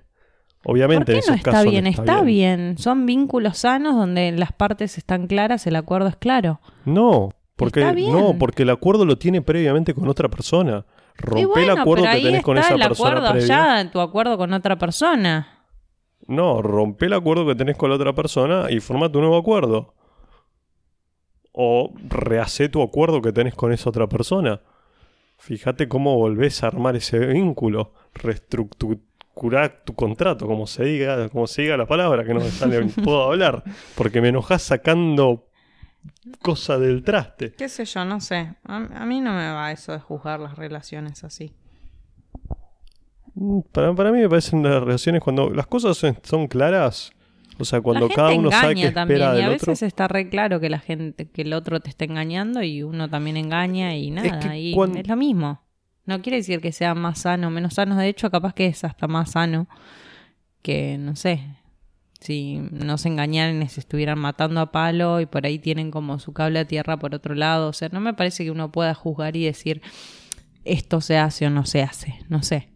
Obviamente 0.63 1.05
¿Por 1.05 1.05
qué 1.05 1.11
en 1.13 1.19
esos 1.19 1.29
no 1.31 1.35
está 1.35 1.51
casos 1.51 1.71
bien? 1.71 1.87
Está, 1.87 2.21
bien. 2.21 2.77
Son 2.77 3.05
vínculos 3.05 3.57
sanos 3.57 3.95
donde 3.95 4.31
las 4.31 4.53
partes 4.53 4.97
están 4.97 5.27
claras, 5.27 5.67
el 5.67 5.75
acuerdo 5.75 6.07
es 6.07 6.15
claro. 6.15 6.61
No, 6.85 7.31
porque 7.57 7.81
Está 7.81 7.91
bien. 7.91 8.11
no, 8.11 8.37
porque 8.37 8.63
el 8.63 8.69
acuerdo 8.69 9.03
lo 9.03 9.17
tiene 9.17 9.41
previamente 9.41 9.93
con 9.93 10.07
otra 10.07 10.29
persona. 10.29 10.85
Rompe 11.17 11.45
bueno, 11.45 11.73
el 11.73 11.79
acuerdo 11.79 12.05
que 12.05 12.21
tenés 12.21 12.43
con 12.43 12.57
esa 12.57 12.73
el 12.73 12.79
persona 12.81 13.09
acuerdo 13.09 13.31
previa. 13.31 13.73
allá, 13.73 13.91
tu 13.91 13.99
acuerdo 13.99 14.37
con 14.37 14.53
otra 14.53 14.77
persona. 14.77 15.56
No, 16.27 16.61
rompe 16.61 17.05
el 17.05 17.13
acuerdo 17.13 17.47
que 17.47 17.55
tenés 17.55 17.77
con 17.77 17.89
la 17.89 17.95
otra 17.95 18.13
persona 18.13 18.69
y 18.69 18.79
forma 18.81 19.11
tu 19.11 19.19
nuevo 19.19 19.37
acuerdo. 19.37 19.95
O 21.53 21.93
rehace 22.07 22.69
tu 22.69 22.81
acuerdo 22.81 23.21
que 23.21 23.31
tenés 23.31 23.55
con 23.55 23.71
esa 23.71 23.89
otra 23.89 24.07
persona. 24.07 24.61
Fíjate 25.37 25.87
cómo 25.87 26.17
volvés 26.17 26.63
a 26.63 26.67
armar 26.67 26.95
ese 26.97 27.17
vínculo. 27.19 27.93
Reestructurar 28.13 29.83
tu 29.85 29.95
contrato, 29.95 30.47
como 30.47 30.67
se 30.67 30.83
diga, 30.83 31.29
como 31.29 31.47
se 31.47 31.61
diga 31.61 31.77
la 31.77 31.85
palabra, 31.85 32.25
que 32.25 32.33
no 32.33 32.41
me 32.41 32.51
sale, 32.51 32.83
puedo 33.03 33.23
hablar. 33.23 33.63
Porque 33.95 34.19
me 34.19 34.27
enojás 34.27 34.63
sacando 34.63 35.47
cosa 36.41 36.77
del 36.77 37.03
traste. 37.03 37.53
¿Qué 37.53 37.69
sé 37.69 37.85
yo? 37.85 38.03
No 38.03 38.19
sé. 38.19 38.55
A, 38.65 38.75
a 38.75 39.05
mí 39.05 39.21
no 39.21 39.33
me 39.33 39.49
va 39.49 39.71
eso 39.71 39.93
de 39.93 39.99
juzgar 39.99 40.41
las 40.41 40.57
relaciones 40.57 41.23
así. 41.23 41.55
Mm, 43.39 43.59
Para, 43.71 43.93
para 43.93 44.11
mí 44.11 44.19
me 44.19 44.29
parecen 44.29 44.63
las 44.63 44.81
relaciones 44.83 45.21
cuando 45.21 45.49
las 45.49 45.67
cosas 45.67 45.95
son, 45.97 46.17
son 46.23 46.47
claras. 46.47 47.11
O 47.59 47.65
sea, 47.65 47.81
cuando 47.81 48.07
cada 48.09 48.33
uno 48.33 48.51
sabe 48.51 48.91
también 48.91 49.19
espera 49.21 49.33
y 49.33 49.37
del 49.37 49.45
a 49.45 49.55
otro. 49.55 49.71
veces 49.71 49.83
está 49.83 50.07
re 50.07 50.29
claro 50.29 50.59
que 50.59 50.69
la 50.69 50.79
gente, 50.79 51.27
que 51.29 51.41
el 51.41 51.53
otro 51.53 51.79
te 51.79 51.89
está 51.89 52.05
engañando 52.05 52.61
y 52.61 52.83
uno 52.83 53.09
también 53.09 53.37
engaña 53.37 53.95
y 53.95 54.11
nada. 54.11 54.39
que 54.39 54.59
y 54.59 54.75
es 54.95 55.07
lo 55.07 55.15
mismo. 55.15 55.61
No 56.05 56.21
quiere 56.21 56.37
decir 56.37 56.61
que 56.61 56.71
sea 56.71 56.95
más 56.95 57.19
sano 57.19 57.47
o 57.47 57.51
menos 57.51 57.73
sano. 57.75 57.95
De 57.95 58.07
hecho, 58.07 58.29
capaz 58.29 58.53
que 58.53 58.67
es 58.67 58.83
hasta 58.83 59.07
más 59.07 59.31
sano 59.31 59.67
que, 60.61 60.97
no 60.97 61.15
sé, 61.15 61.41
si 62.19 62.59
no 62.71 62.97
se 62.97 63.09
engañaran 63.09 63.61
y 63.61 63.69
se 63.69 63.79
estuvieran 63.79 64.19
matando 64.19 64.61
a 64.61 64.71
palo 64.71 65.19
y 65.19 65.25
por 65.25 65.45
ahí 65.45 65.59
tienen 65.59 65.91
como 65.91 66.19
su 66.19 66.33
cable 66.33 66.59
a 66.59 66.65
tierra 66.65 66.97
por 66.97 67.15
otro 67.15 67.35
lado. 67.35 67.69
O 67.69 67.73
sea, 67.73 67.89
no 67.91 67.99
me 67.99 68.13
parece 68.13 68.43
que 68.43 68.51
uno 68.51 68.71
pueda 68.71 68.93
juzgar 68.93 69.35
y 69.35 69.45
decir 69.45 69.81
esto 70.63 71.01
se 71.01 71.17
hace 71.17 71.47
o 71.47 71.49
no 71.49 71.65
se 71.65 71.81
hace. 71.81 72.19
No 72.29 72.43
sé. 72.43 72.69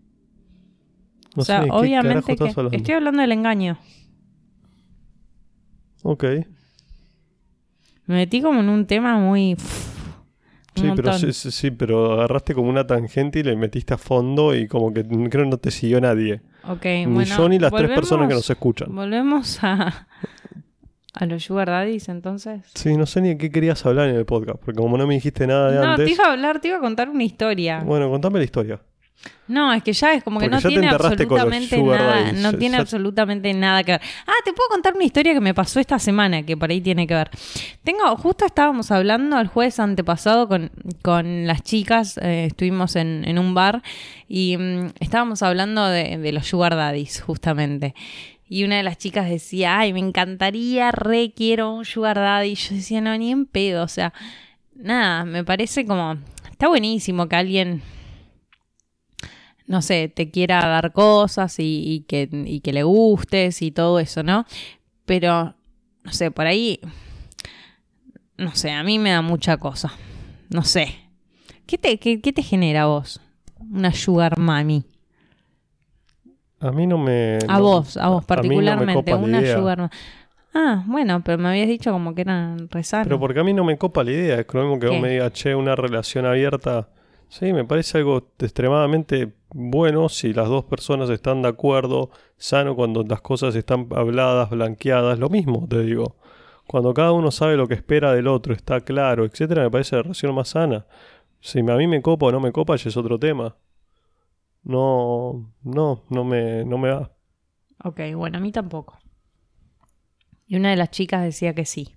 No 1.35 1.41
o 1.41 1.45
sea, 1.45 1.59
sé, 1.59 1.63
¿qué 1.63 1.67
carajo 1.69 1.79
obviamente 1.81 2.35
que 2.35 2.43
hablando? 2.49 2.77
estoy 2.77 2.93
hablando 2.95 3.21
del 3.21 3.31
engaño. 3.31 3.77
Ok. 6.03 6.23
Me 8.05 8.15
metí 8.15 8.41
como 8.41 8.59
en 8.59 8.69
un 8.69 8.85
tema 8.85 9.17
muy... 9.17 9.55
Sí, 10.73 10.87
pero 10.95 11.13
sí, 11.13 11.71
pero 11.71 12.13
agarraste 12.13 12.53
como 12.55 12.69
una 12.69 12.87
tangente 12.87 13.39
y 13.39 13.43
le 13.43 13.55
metiste 13.57 13.93
a 13.93 13.97
fondo 13.97 14.55
y 14.55 14.67
como 14.67 14.93
que 14.93 15.05
creo 15.05 15.43
que 15.43 15.49
no 15.49 15.57
te 15.57 15.69
siguió 15.69 15.99
nadie. 15.99 16.41
Ok, 16.67 16.85
ni 16.85 17.05
bueno, 17.07 17.37
yo 17.37 17.49
ni 17.49 17.59
las 17.59 17.71
tres 17.73 17.89
personas 17.89 18.27
que 18.29 18.33
nos 18.35 18.49
escuchan. 18.49 18.95
Volvemos 18.95 19.59
a, 19.63 20.07
a 21.13 21.25
los 21.25 21.43
Sugar 21.43 21.67
Daddies 21.67 22.07
entonces. 22.07 22.61
Sí, 22.73 22.95
no 22.95 23.05
sé 23.05 23.21
ni 23.21 23.29
de 23.29 23.37
qué 23.37 23.51
querías 23.51 23.85
hablar 23.85 24.07
en 24.09 24.15
el 24.15 24.25
podcast, 24.25 24.59
porque 24.63 24.79
como 24.79 24.97
no 24.97 25.05
me 25.05 25.13
dijiste 25.15 25.45
nada 25.45 25.71
de 25.71 25.77
No, 25.79 25.91
antes. 25.91 26.05
te 26.05 26.13
iba 26.13 26.23
a 26.23 26.31
hablar, 26.31 26.61
te 26.61 26.69
iba 26.69 26.77
a 26.77 26.81
contar 26.81 27.09
una 27.09 27.23
historia. 27.23 27.83
Bueno, 27.85 28.09
contame 28.09 28.39
la 28.39 28.45
historia. 28.45 28.81
No, 29.47 29.73
es 29.73 29.83
que 29.83 29.91
ya 29.91 30.13
es 30.13 30.23
como 30.23 30.39
que 30.39 30.45
Porque 30.49 30.55
no 30.55 30.61
tiene 30.69 30.87
absolutamente 30.87 31.75
nada, 31.83 32.31
no 32.31 32.51
ya- 32.51 32.57
tiene 32.57 32.75
ya- 32.77 32.81
absolutamente 32.81 33.53
nada 33.53 33.83
que 33.83 33.91
ver. 33.93 34.01
Ah, 34.25 34.31
te 34.45 34.53
puedo 34.53 34.69
contar 34.69 34.93
una 34.95 35.03
historia 35.03 35.33
que 35.33 35.41
me 35.41 35.53
pasó 35.53 35.79
esta 35.81 35.99
semana, 35.99 36.43
que 36.43 36.55
por 36.55 36.69
ahí 36.69 36.79
tiene 36.79 37.05
que 37.05 37.13
ver. 37.15 37.29
Tengo, 37.83 38.15
justo 38.15 38.45
estábamos 38.45 38.91
hablando 38.91 39.37
el 39.39 39.47
jueves 39.47 39.79
antepasado 39.79 40.47
con, 40.47 40.71
con 41.01 41.47
las 41.47 41.63
chicas, 41.63 42.17
eh, 42.21 42.45
estuvimos 42.45 42.95
en, 42.95 43.23
en 43.27 43.37
un 43.39 43.53
bar 43.53 43.81
y 44.29 44.55
mm, 44.57 44.91
estábamos 45.01 45.41
hablando 45.43 45.85
de, 45.85 46.17
de 46.17 46.31
los 46.31 46.47
sugar 46.47 46.75
daddies, 46.75 47.21
justamente. 47.21 47.93
Y 48.47 48.63
una 48.63 48.77
de 48.77 48.83
las 48.83 48.97
chicas 48.97 49.29
decía, 49.29 49.79
ay, 49.79 49.91
me 49.93 49.99
encantaría, 49.99 50.91
re 50.91 51.33
quiero 51.35 51.73
un 51.73 51.83
sugar 51.85 52.15
daddy. 52.17 52.49
Y 52.51 52.55
yo 52.55 52.75
decía, 52.75 53.01
no, 53.01 53.17
ni 53.17 53.31
en 53.31 53.45
pedo, 53.45 53.83
o 53.83 53.87
sea, 53.87 54.13
nada, 54.75 55.25
me 55.25 55.43
parece 55.43 55.85
como, 55.85 56.17
está 56.49 56.67
buenísimo 56.69 57.27
que 57.27 57.35
alguien 57.35 57.81
no 59.71 59.81
sé, 59.81 60.09
te 60.13 60.29
quiera 60.29 60.67
dar 60.67 60.91
cosas 60.91 61.57
y, 61.57 61.63
y 61.87 62.01
que, 62.01 62.27
y 62.31 62.59
que 62.59 62.73
le 62.73 62.83
gustes 62.83 63.61
y 63.61 63.71
todo 63.71 63.99
eso, 63.99 64.21
¿no? 64.21 64.45
Pero, 65.05 65.55
no 66.03 66.11
sé, 66.11 66.29
por 66.29 66.45
ahí, 66.45 66.81
no 68.37 68.53
sé, 68.53 68.71
a 68.71 68.83
mí 68.83 68.99
me 68.99 69.11
da 69.11 69.21
mucha 69.21 69.55
cosa. 69.55 69.93
No 70.49 70.63
sé. 70.63 70.93
¿Qué 71.65 71.77
te, 71.77 71.97
qué, 71.99 72.19
qué 72.19 72.33
te 72.33 72.43
genera 72.43 72.81
a 72.81 72.87
vos? 72.87 73.21
Una 73.71 73.93
sugar 73.93 74.37
mami. 74.37 74.83
A 76.59 76.71
mí 76.71 76.85
no 76.85 76.97
me. 76.97 77.37
A 77.47 77.57
no- 77.57 77.63
vos, 77.63 77.95
a 77.95 78.09
vos 78.09 78.25
particularmente. 78.25 79.11
la 79.11 79.17
una 79.17 79.39
sugar 79.53 79.77
mami. 79.77 79.89
Ah, 80.53 80.83
bueno, 80.85 81.23
pero 81.23 81.37
me 81.37 81.47
habías 81.47 81.69
dicho 81.69 81.93
como 81.93 82.13
que 82.13 82.23
eran 82.23 82.67
rezanos. 82.69 83.07
Pero 83.07 83.21
porque 83.21 83.39
a 83.39 83.43
mí 83.45 83.53
no 83.53 83.63
me 83.63 83.77
copa 83.77 84.03
la 84.03 84.11
idea. 84.11 84.35
Es 84.41 84.53
lo 84.53 84.63
mismo 84.63 84.79
que 84.79 84.87
¿Qué? 84.87 84.91
vos 84.91 85.01
me 85.01 85.11
digas, 85.11 85.31
che, 85.31 85.55
una 85.55 85.77
relación 85.77 86.25
abierta. 86.25 86.89
Sí, 87.31 87.53
me 87.53 87.63
parece 87.63 87.97
algo 87.97 88.27
extremadamente 88.39 89.31
bueno 89.53 90.09
si 90.09 90.33
las 90.33 90.49
dos 90.49 90.65
personas 90.65 91.09
están 91.09 91.41
de 91.41 91.47
acuerdo, 91.47 92.11
sano 92.35 92.75
cuando 92.75 93.03
las 93.03 93.21
cosas 93.21 93.55
están 93.55 93.87
habladas, 93.95 94.49
blanqueadas, 94.49 95.17
lo 95.17 95.29
mismo, 95.29 95.65
te 95.65 95.79
digo. 95.81 96.17
Cuando 96.67 96.93
cada 96.93 97.13
uno 97.13 97.31
sabe 97.31 97.55
lo 97.55 97.69
que 97.69 97.73
espera 97.75 98.13
del 98.13 98.27
otro, 98.27 98.53
está 98.53 98.81
claro, 98.81 99.23
etcétera, 99.23 99.63
me 99.63 99.71
parece 99.71 99.95
la 99.95 100.01
relación 100.01 100.35
más 100.35 100.49
sana. 100.49 100.85
Si 101.39 101.59
a 101.59 101.63
mí 101.63 101.87
me 101.87 102.01
copa 102.01 102.25
o 102.25 102.31
no 102.33 102.41
me 102.41 102.51
copa, 102.51 102.75
ya 102.75 102.89
es 102.89 102.97
otro 102.97 103.17
tema. 103.17 103.55
No, 104.63 105.53
no, 105.63 106.03
no 106.09 106.25
me, 106.25 106.65
no 106.65 106.77
me 106.77 106.89
va. 106.89 107.11
Ok, 107.81 108.01
bueno, 108.13 108.39
a 108.39 108.41
mí 108.41 108.51
tampoco. 108.51 108.99
Y 110.47 110.57
una 110.57 110.71
de 110.71 110.75
las 110.75 110.91
chicas 110.91 111.23
decía 111.23 111.55
que 111.55 111.63
sí. 111.63 111.95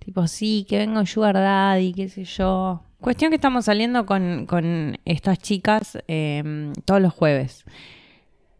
Tipo, 0.00 0.26
sí, 0.26 0.66
que 0.68 0.78
vengo 0.78 1.06
Sugar 1.06 1.34
Daddy, 1.34 1.92
qué 1.92 2.08
sé 2.08 2.24
yo. 2.24 2.82
Cuestión 3.00 3.30
que 3.30 3.36
estamos 3.36 3.66
saliendo 3.66 4.06
con, 4.06 4.46
con 4.46 4.98
estas 5.04 5.38
chicas 5.38 5.98
eh, 6.08 6.72
todos 6.84 7.00
los 7.00 7.14
jueves. 7.14 7.64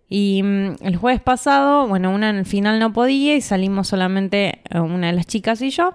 Y 0.09 0.43
mm, 0.43 0.77
el 0.81 0.97
jueves 0.97 1.21
pasado, 1.21 1.87
bueno, 1.87 2.11
una 2.11 2.31
al 2.31 2.47
final 2.47 2.79
no 2.79 2.93
podía 2.93 3.37
y 3.37 3.41
salimos 3.41 3.89
solamente 3.89 4.63
eh, 4.71 4.81
una 4.81 5.09
de 5.09 5.13
las 5.13 5.27
chicas 5.27 5.61
y 5.61 5.71
yo. 5.71 5.95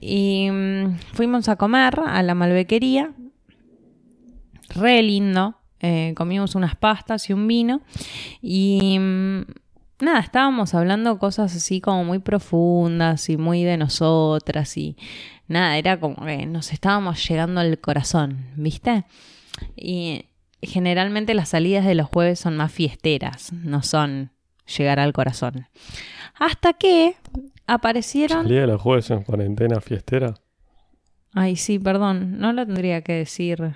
Y 0.00 0.48
mm, 0.50 0.98
fuimos 1.14 1.48
a 1.48 1.56
comer 1.56 2.00
a 2.06 2.22
la 2.22 2.34
malbequería. 2.34 3.12
Re 4.70 5.02
lindo. 5.02 5.56
Eh, 5.80 6.12
comimos 6.16 6.54
unas 6.54 6.76
pastas 6.76 7.28
y 7.28 7.32
un 7.32 7.46
vino. 7.46 7.82
Y 8.40 8.98
mm, 8.98 9.42
nada, 10.02 10.20
estábamos 10.20 10.74
hablando 10.74 11.18
cosas 11.18 11.54
así 11.54 11.80
como 11.80 12.04
muy 12.04 12.18
profundas 12.18 13.28
y 13.28 13.36
muy 13.36 13.64
de 13.64 13.76
nosotras 13.76 14.76
y 14.76 14.96
nada, 15.48 15.76
era 15.78 15.98
como 15.98 16.24
que 16.24 16.46
nos 16.46 16.72
estábamos 16.72 17.26
llegando 17.28 17.60
al 17.60 17.78
corazón, 17.78 18.46
¿viste? 18.56 19.04
Y 19.76 20.26
generalmente 20.62 21.34
las 21.34 21.50
salidas 21.50 21.84
de 21.84 21.94
los 21.94 22.08
jueves 22.08 22.38
son 22.40 22.56
más 22.56 22.72
fiesteras, 22.72 23.52
no 23.52 23.82
son 23.82 24.30
llegar 24.76 25.00
al 25.00 25.12
corazón. 25.12 25.66
Hasta 26.38 26.72
que 26.72 27.16
aparecieron... 27.66 28.44
Salía 28.44 28.62
de 28.62 28.66
los 28.68 28.80
jueves 28.80 29.10
en 29.10 29.22
cuarentena 29.22 29.80
fiestera. 29.80 30.34
Ay, 31.32 31.56
sí, 31.56 31.78
perdón, 31.78 32.38
no 32.38 32.52
lo 32.52 32.66
tendría 32.66 33.02
que 33.02 33.12
decir 33.12 33.74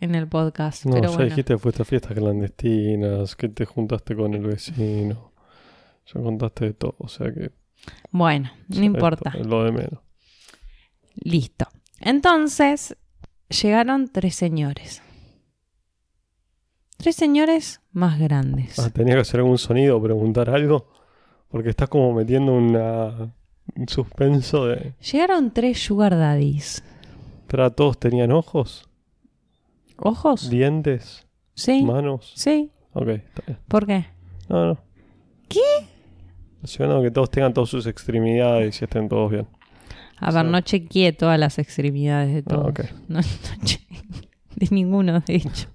en 0.00 0.14
el 0.14 0.26
podcast, 0.26 0.84
No, 0.86 0.92
pero 0.92 1.10
ya 1.10 1.16
bueno. 1.16 1.30
dijiste 1.30 1.54
que 1.54 1.58
fuiste 1.58 1.82
a 1.82 1.84
fiestas 1.84 2.12
clandestinas, 2.12 3.36
que 3.36 3.48
te 3.48 3.64
juntaste 3.64 4.14
con 4.16 4.34
el 4.34 4.42
vecino. 4.42 5.32
Ya 6.14 6.20
contaste 6.20 6.66
de 6.66 6.74
todo, 6.74 6.94
o 6.98 7.08
sea 7.08 7.32
que. 7.32 7.50
Bueno, 8.10 8.50
no 8.68 8.82
importa. 8.82 9.30
esto 9.34 9.48
lo 9.48 9.64
de 9.64 9.72
menos. 9.72 10.00
Listo. 11.14 11.66
Entonces, 12.00 12.96
llegaron 13.48 14.08
tres 14.08 14.34
señores. 14.34 15.02
Tres 16.96 17.16
señores 17.16 17.80
más 17.92 18.18
grandes. 18.18 18.78
Ah, 18.78 18.90
tenía 18.90 19.14
que 19.14 19.20
hacer 19.20 19.40
algún 19.40 19.58
sonido, 19.58 20.00
preguntar 20.02 20.50
algo. 20.50 20.90
Porque 21.48 21.70
estás 21.70 21.88
como 21.88 22.12
metiendo 22.12 22.52
una, 22.52 23.34
un 23.74 23.88
suspenso 23.88 24.66
de. 24.66 24.94
Llegaron 25.12 25.52
tres 25.52 25.78
sugar 25.82 26.16
daddies. 26.16 26.82
Pero 27.46 27.70
todos 27.72 27.98
tenían 28.00 28.32
ojos, 28.32 28.88
¿Ojos? 29.98 30.50
dientes, 30.50 31.26
Sí. 31.54 31.82
manos. 31.84 32.32
Sí. 32.34 32.72
Ok, 32.92 33.08
está 33.08 33.42
bien. 33.46 33.58
¿Por 33.68 33.86
qué? 33.86 34.06
No, 34.48 34.66
no. 34.66 34.78
¿Qué? 35.48 35.60
Que 37.02 37.10
todos 37.10 37.30
tengan 37.30 37.54
todas 37.54 37.70
sus 37.70 37.86
extremidades 37.86 38.80
y 38.80 38.84
estén 38.84 39.08
todos 39.08 39.30
bien. 39.30 39.46
A 40.18 40.30
ver, 40.32 40.44
Sí. 40.44 40.50
no 40.50 40.60
chequeé 40.60 41.12
todas 41.12 41.38
las 41.38 41.58
extremidades 41.58 42.32
de 42.34 42.38
Ah, 42.40 42.48
todos. 42.48 42.68
ok. 42.70 42.80
No, 43.08 43.20
no 43.20 43.64
chequeé. 43.64 43.86
de 44.56 44.68
ninguno, 44.70 45.20
de 45.20 45.34
hecho. 45.36 45.68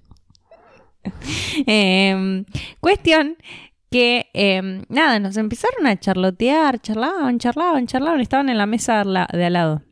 Em, 1.66 2.44
cuestión 2.80 3.36
que, 3.90 4.26
em, 4.32 4.84
nada, 4.88 5.18
nos 5.18 5.36
empezaron 5.36 5.86
a 5.86 5.98
charlotear, 5.98 6.80
charlaban, 6.80 7.38
charlaban, 7.38 7.86
charlaban, 7.86 8.20
estaban 8.20 8.48
en 8.48 8.58
la 8.58 8.66
mesa 8.66 9.04
de 9.32 9.44
al 9.44 9.52
lado. 9.52 9.82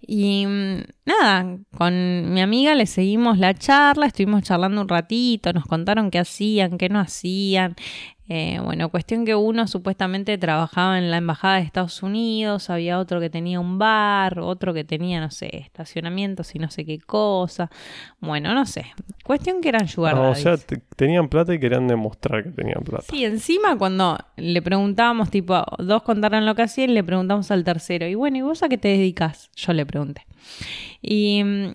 Y 0.00 0.44
mm, 0.46 0.82
nada, 1.06 1.58
con 1.76 2.32
mi 2.32 2.40
amiga 2.40 2.74
le 2.74 2.86
seguimos 2.86 3.38
la 3.38 3.54
charla, 3.54 4.06
estuvimos 4.06 4.42
charlando 4.42 4.80
un 4.82 4.88
ratito, 4.88 5.52
nos 5.52 5.64
contaron 5.64 6.10
qué 6.10 6.18
hacían, 6.18 6.78
qué 6.78 6.88
no 6.88 7.00
hacían. 7.00 7.74
Eh, 8.28 8.58
bueno, 8.60 8.88
cuestión 8.88 9.24
que 9.24 9.36
uno 9.36 9.68
supuestamente 9.68 10.36
trabajaba 10.36 10.98
en 10.98 11.12
la 11.12 11.18
embajada 11.18 11.56
de 11.56 11.62
Estados 11.62 12.02
Unidos, 12.02 12.70
había 12.70 12.98
otro 12.98 13.20
que 13.20 13.30
tenía 13.30 13.60
un 13.60 13.78
bar, 13.78 14.40
otro 14.40 14.74
que 14.74 14.82
tenía, 14.82 15.20
no 15.20 15.30
sé, 15.30 15.56
estacionamientos 15.58 16.52
y 16.56 16.58
no 16.58 16.68
sé 16.68 16.84
qué 16.84 16.98
cosa. 16.98 17.70
Bueno, 18.20 18.52
no 18.52 18.66
sé. 18.66 18.86
Cuestión 19.24 19.60
que 19.60 19.68
eran 19.68 19.86
sugar 19.86 20.16
Ah, 20.16 20.30
o 20.30 20.34
sea, 20.34 20.56
te- 20.56 20.82
tenían 20.96 21.28
plata 21.28 21.54
y 21.54 21.60
querían 21.60 21.86
demostrar 21.86 22.42
que 22.42 22.50
tenían 22.50 22.82
plata. 22.82 23.04
Sí, 23.08 23.24
encima 23.24 23.78
cuando 23.78 24.18
le 24.36 24.60
preguntábamos, 24.60 25.30
tipo, 25.30 25.62
dos 25.78 26.02
contaron 26.02 26.46
lo 26.46 26.56
que 26.56 26.62
hacían, 26.62 26.94
le 26.94 27.04
preguntamos 27.04 27.50
al 27.52 27.62
tercero, 27.62 28.06
y 28.08 28.16
bueno, 28.16 28.38
¿y 28.38 28.42
vos 28.42 28.62
a 28.64 28.68
qué 28.68 28.76
te 28.78 28.88
dedicas? 28.88 29.50
Yo 29.54 29.72
le 29.72 29.86
pregunté. 29.86 30.26
Y, 31.00 31.44
mm, 31.44 31.72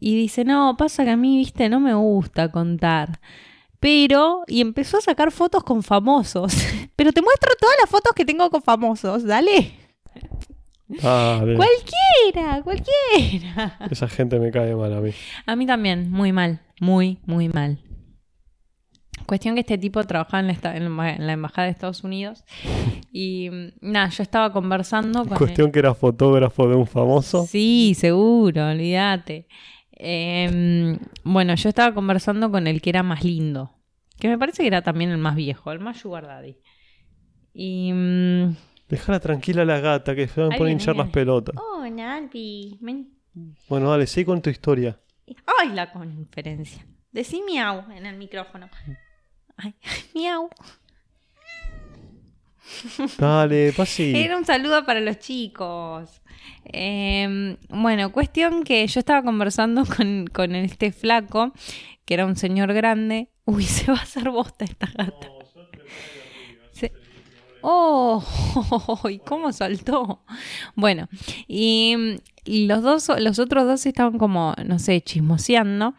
y 0.00 0.16
dice, 0.16 0.44
no, 0.44 0.76
pasa 0.76 1.04
que 1.04 1.10
a 1.12 1.16
mí, 1.16 1.38
viste, 1.38 1.68
no 1.70 1.80
me 1.80 1.94
gusta 1.94 2.50
contar. 2.50 3.20
Pero, 3.84 4.44
y 4.46 4.62
empezó 4.62 4.96
a 4.96 5.02
sacar 5.02 5.30
fotos 5.30 5.62
con 5.62 5.82
famosos. 5.82 6.54
Pero 6.96 7.12
te 7.12 7.20
muestro 7.20 7.50
todas 7.60 7.76
las 7.82 7.90
fotos 7.90 8.12
que 8.16 8.24
tengo 8.24 8.48
con 8.48 8.62
famosos, 8.62 9.24
dale. 9.24 9.72
Dale. 10.88 11.54
Cualquiera, 11.56 12.62
cualquiera. 12.62 13.76
Esa 13.90 14.08
gente 14.08 14.38
me 14.38 14.50
cae 14.50 14.74
mal 14.74 14.92
a 14.94 15.00
mí. 15.02 15.10
A 15.44 15.54
mí 15.54 15.66
también, 15.66 16.10
muy 16.10 16.32
mal, 16.32 16.62
muy, 16.80 17.18
muy 17.26 17.50
mal. 17.50 17.78
Cuestión 19.26 19.54
que 19.54 19.60
este 19.60 19.76
tipo 19.78 20.02
trabajaba 20.04 20.40
en 20.40 20.46
la, 20.48 20.52
esta- 20.54 20.76
en 20.76 20.96
la- 20.96 21.10
en 21.14 21.26
la 21.26 21.32
embajada 21.34 21.66
de 21.66 21.72
Estados 21.72 22.04
Unidos 22.04 22.44
y 23.12 23.48
mm, 23.50 23.68
nada, 23.80 24.08
yo 24.08 24.22
estaba 24.22 24.52
conversando 24.52 25.24
con 25.26 25.36
Cuestión 25.38 25.70
que 25.72 25.78
era 25.78 25.94
fotógrafo 25.94 26.68
de 26.68 26.74
un 26.76 26.86
famoso. 26.86 27.46
Sí, 27.46 27.94
seguro, 27.98 28.68
olvídate. 28.68 29.46
Em, 30.06 30.98
bueno, 31.22 31.54
yo 31.54 31.70
estaba 31.70 31.94
conversando 31.94 32.50
con 32.50 32.66
el 32.66 32.82
que 32.82 32.90
era 32.90 33.02
más 33.02 33.24
lindo, 33.24 33.72
que 34.18 34.28
me 34.28 34.36
parece 34.36 34.62
que 34.62 34.66
era 34.66 34.82
también 34.82 35.10
el 35.10 35.16
más 35.16 35.34
viejo, 35.34 35.72
el 35.72 35.80
más 35.80 35.98
sugar 35.98 36.26
daddy. 36.26 36.58
Y... 37.54 37.90
mm, 37.92 38.56
Dejala 38.88 39.18
tranquila 39.18 39.62
a 39.62 39.64
la 39.64 39.80
gata 39.80 40.14
que 40.14 40.28
se 40.28 40.42
van 40.42 40.52
a 40.52 40.56
poner 40.58 40.68
a 40.68 40.72
hinchar 40.72 40.94
las 40.94 41.08
pelotas. 41.08 41.54
Hola, 41.56 42.16
Albi. 42.16 42.76
Ven. 42.82 43.14
Bueno, 43.66 43.90
dale, 43.90 44.06
sigue 44.06 44.26
con 44.26 44.42
tu 44.42 44.50
historia. 44.50 45.00
¡Ay, 45.58 45.70
la 45.70 45.90
conferencia! 45.90 46.84
Decí 47.10 47.40
miau 47.42 47.90
en 47.90 48.04
el 48.04 48.16
micrófono. 48.18 48.68
Ay, 49.56 49.74
miau. 50.14 50.50
Dale, 53.18 53.72
pasi. 53.72 54.12
Era 54.16 54.36
un 54.36 54.44
saludo 54.44 54.84
para 54.84 55.00
los 55.00 55.18
chicos. 55.18 56.22
Eh, 56.66 57.56
bueno, 57.68 58.12
cuestión 58.12 58.64
que 58.64 58.86
yo 58.86 59.00
estaba 59.00 59.22
conversando 59.22 59.84
con, 59.96 60.26
con 60.26 60.54
este 60.54 60.92
flaco, 60.92 61.52
que 62.04 62.14
era 62.14 62.26
un 62.26 62.36
señor 62.36 62.72
grande. 62.72 63.28
Uy, 63.44 63.64
se 63.64 63.90
va 63.90 63.98
a 63.98 64.02
hacer 64.02 64.30
bosta 64.30 64.64
esta 64.64 64.86
gata. 64.86 65.33
Oh, 67.66 68.22
y 69.10 69.20
cómo 69.20 69.50
saltó. 69.50 70.22
Bueno, 70.74 71.08
y, 71.48 71.96
y 72.44 72.66
los 72.66 72.82
dos, 72.82 73.10
los 73.18 73.38
otros 73.38 73.64
dos 73.64 73.86
estaban 73.86 74.18
como, 74.18 74.54
no 74.66 74.78
sé, 74.78 75.00
chismoseando. 75.00 75.94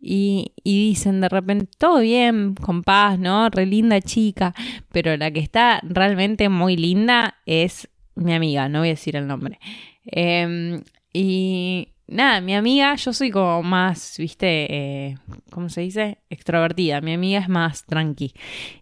Y, 0.00 0.52
y 0.64 0.88
dicen 0.88 1.20
de 1.20 1.28
repente, 1.28 1.68
todo 1.76 2.00
bien, 2.00 2.54
con 2.54 2.82
paz, 2.82 3.18
¿no? 3.18 3.50
Re 3.50 3.66
linda 3.66 4.00
chica. 4.00 4.54
Pero 4.90 5.14
la 5.18 5.30
que 5.30 5.40
está 5.40 5.80
realmente 5.82 6.48
muy 6.48 6.78
linda 6.78 7.36
es 7.44 7.90
mi 8.14 8.32
amiga, 8.32 8.70
no 8.70 8.78
voy 8.78 8.88
a 8.88 8.92
decir 8.92 9.14
el 9.14 9.26
nombre. 9.26 9.60
Em, 10.06 10.82
y 11.12 11.88
nada, 12.06 12.40
mi 12.40 12.54
amiga, 12.54 12.94
yo 12.96 13.12
soy 13.12 13.30
como 13.30 13.62
más, 13.62 14.16
viste, 14.18 14.66
eh, 14.74 15.18
¿cómo 15.50 15.68
se 15.68 15.80
dice? 15.82 16.18
Extrovertida. 16.30 17.00
Mi 17.00 17.14
amiga 17.14 17.40
es 17.40 17.48
más 17.48 17.84
tranqui. 17.86 18.32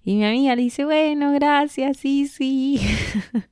Y 0.04 0.16
mi 0.16 0.24
amiga 0.24 0.56
le 0.56 0.62
dice, 0.62 0.84
bueno, 0.84 1.32
gracias, 1.32 1.96
sí, 1.98 2.26
sí. 2.26 2.80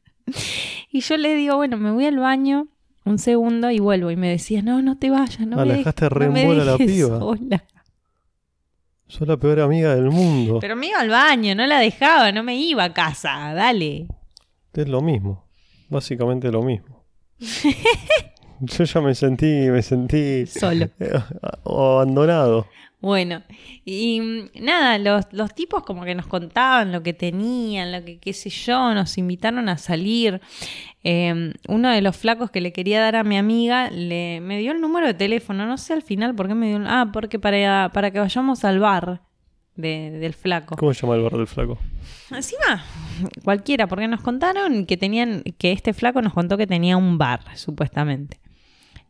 y 0.91 1.01
yo 1.01 1.17
le 1.17 1.35
digo, 1.35 1.57
bueno, 1.57 1.77
me 1.77 1.91
voy 1.93 2.07
al 2.07 2.19
baño 2.19 2.69
un 3.05 3.19
segundo 3.19 3.71
y 3.71 3.79
vuelvo. 3.79 4.11
Y 4.11 4.17
me 4.17 4.29
decía, 4.29 4.63
no, 4.63 4.83
no 4.83 4.99
te 4.99 5.11
vayas, 5.11 5.41
no 5.47 5.61
Ah, 5.61 5.65
me 5.65 5.75
dejaste 5.75 6.09
re 6.09 6.27
no 6.27 6.33
me 6.33 6.55
la 6.57 6.77
piba. 6.77 7.19
sola". 7.19 7.65
Sos 9.07 9.27
la 9.27 9.39
peor 9.39 9.61
amiga 9.61 9.95
del 9.95 10.11
mundo. 10.11 10.59
Pero 10.61 10.77
me 10.77 10.89
iba 10.89 11.01
al 11.01 11.09
baño, 11.09 11.55
no 11.55 11.67
la 11.67 11.79
dejaba, 11.79 12.31
no 12.31 12.43
me 12.43 12.57
iba 12.57 12.85
a 12.85 12.93
casa, 12.93 13.55
dale. 13.55 14.07
Es 14.75 14.87
lo 14.89 15.01
mismo. 15.01 15.47
Básicamente 15.89 16.53
lo 16.53 16.63
mismo. 16.63 17.05
Yo 18.79 18.85
ya 18.85 19.01
me 19.01 19.15
sentí, 19.15 19.47
me 19.71 19.83
sentí 19.83 20.47
Solo. 20.47 20.89
abandonado. 21.65 22.67
Bueno, 23.01 23.43
y 23.85 24.21
mm, 24.21 24.65
nada, 24.65 24.99
los, 24.99 25.27
los 25.31 25.55
tipos 25.55 25.85
como 25.85 26.05
que 26.05 26.17
nos 26.17 26.27
contaban 26.27 26.91
lo 26.91 27.03
que 27.05 27.13
tenían, 27.13 27.93
lo 27.93 28.05
que 28.05 28.19
qué 28.19 28.33
sé 28.33 28.51
yo, 28.51 28.93
nos 28.93 29.17
invitaron 29.19 29.69
a 29.69 29.79
salir. 29.79 30.41
Eh, 31.05 31.53
uno 31.69 31.91
de 31.91 32.01
los 32.03 32.17
flacos 32.17 32.51
que 32.51 32.61
le 32.61 32.73
quería 32.73 33.01
dar 33.01 33.15
a 33.15 33.23
mi 33.23 33.37
amiga 33.39 33.89
le, 33.91 34.41
me 34.41 34.59
dio 34.59 34.73
el 34.73 34.81
número 34.81 35.07
de 35.07 35.15
teléfono, 35.15 35.65
no 35.65 35.79
sé 35.79 35.93
al 35.93 36.03
final 36.03 36.35
por 36.35 36.49
qué 36.49 36.55
me 36.55 36.67
dio... 36.69 36.77
el- 36.79 36.87
Ah, 36.89 37.11
porque 37.13 37.39
para, 37.39 37.91
para 37.95 38.11
que 38.11 38.19
vayamos 38.19 38.65
al 38.65 38.81
bar 38.81 39.23
de- 39.77 40.11
del 40.19 40.35
flaco. 40.35 40.75
¿Cómo 40.77 40.93
se 40.93 41.03
llama 41.03 41.15
el 41.15 41.23
bar 41.23 41.37
del 41.37 41.47
flaco? 41.47 41.79
Encima, 42.33 42.85
cualquiera, 43.45 43.87
porque 43.87 44.09
nos 44.09 44.23
contaron 44.23 44.87
que 44.87 44.97
tenían, 44.97 45.45
que 45.57 45.71
este 45.71 45.93
flaco 45.95 46.21
nos 46.21 46.33
contó 46.35 46.57
que 46.57 46.67
tenía 46.67 46.97
un 46.97 47.17
bar, 47.17 47.43
supuestamente. 47.55 48.41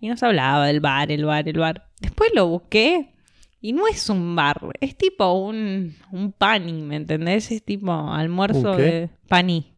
Y 0.01 0.09
nos 0.09 0.23
hablaba 0.23 0.67
del 0.67 0.81
bar, 0.81 1.11
el 1.11 1.25
bar, 1.25 1.49
el 1.49 1.59
bar. 1.59 1.89
Después 2.01 2.31
lo 2.35 2.47
busqué 2.47 3.15
y 3.61 3.73
no 3.73 3.87
es 3.89 4.09
un 4.09 4.37
bar, 4.37 4.61
es 4.81 4.97
tipo 4.97 5.33
un, 5.33 5.97
un 6.13 6.33
pani, 6.33 6.73
¿me 6.83 6.97
entendés? 6.97 7.51
Es 7.51 7.65
tipo 7.65 7.93
almuerzo 7.93 8.77
de 8.77 9.11
pani, 9.29 9.75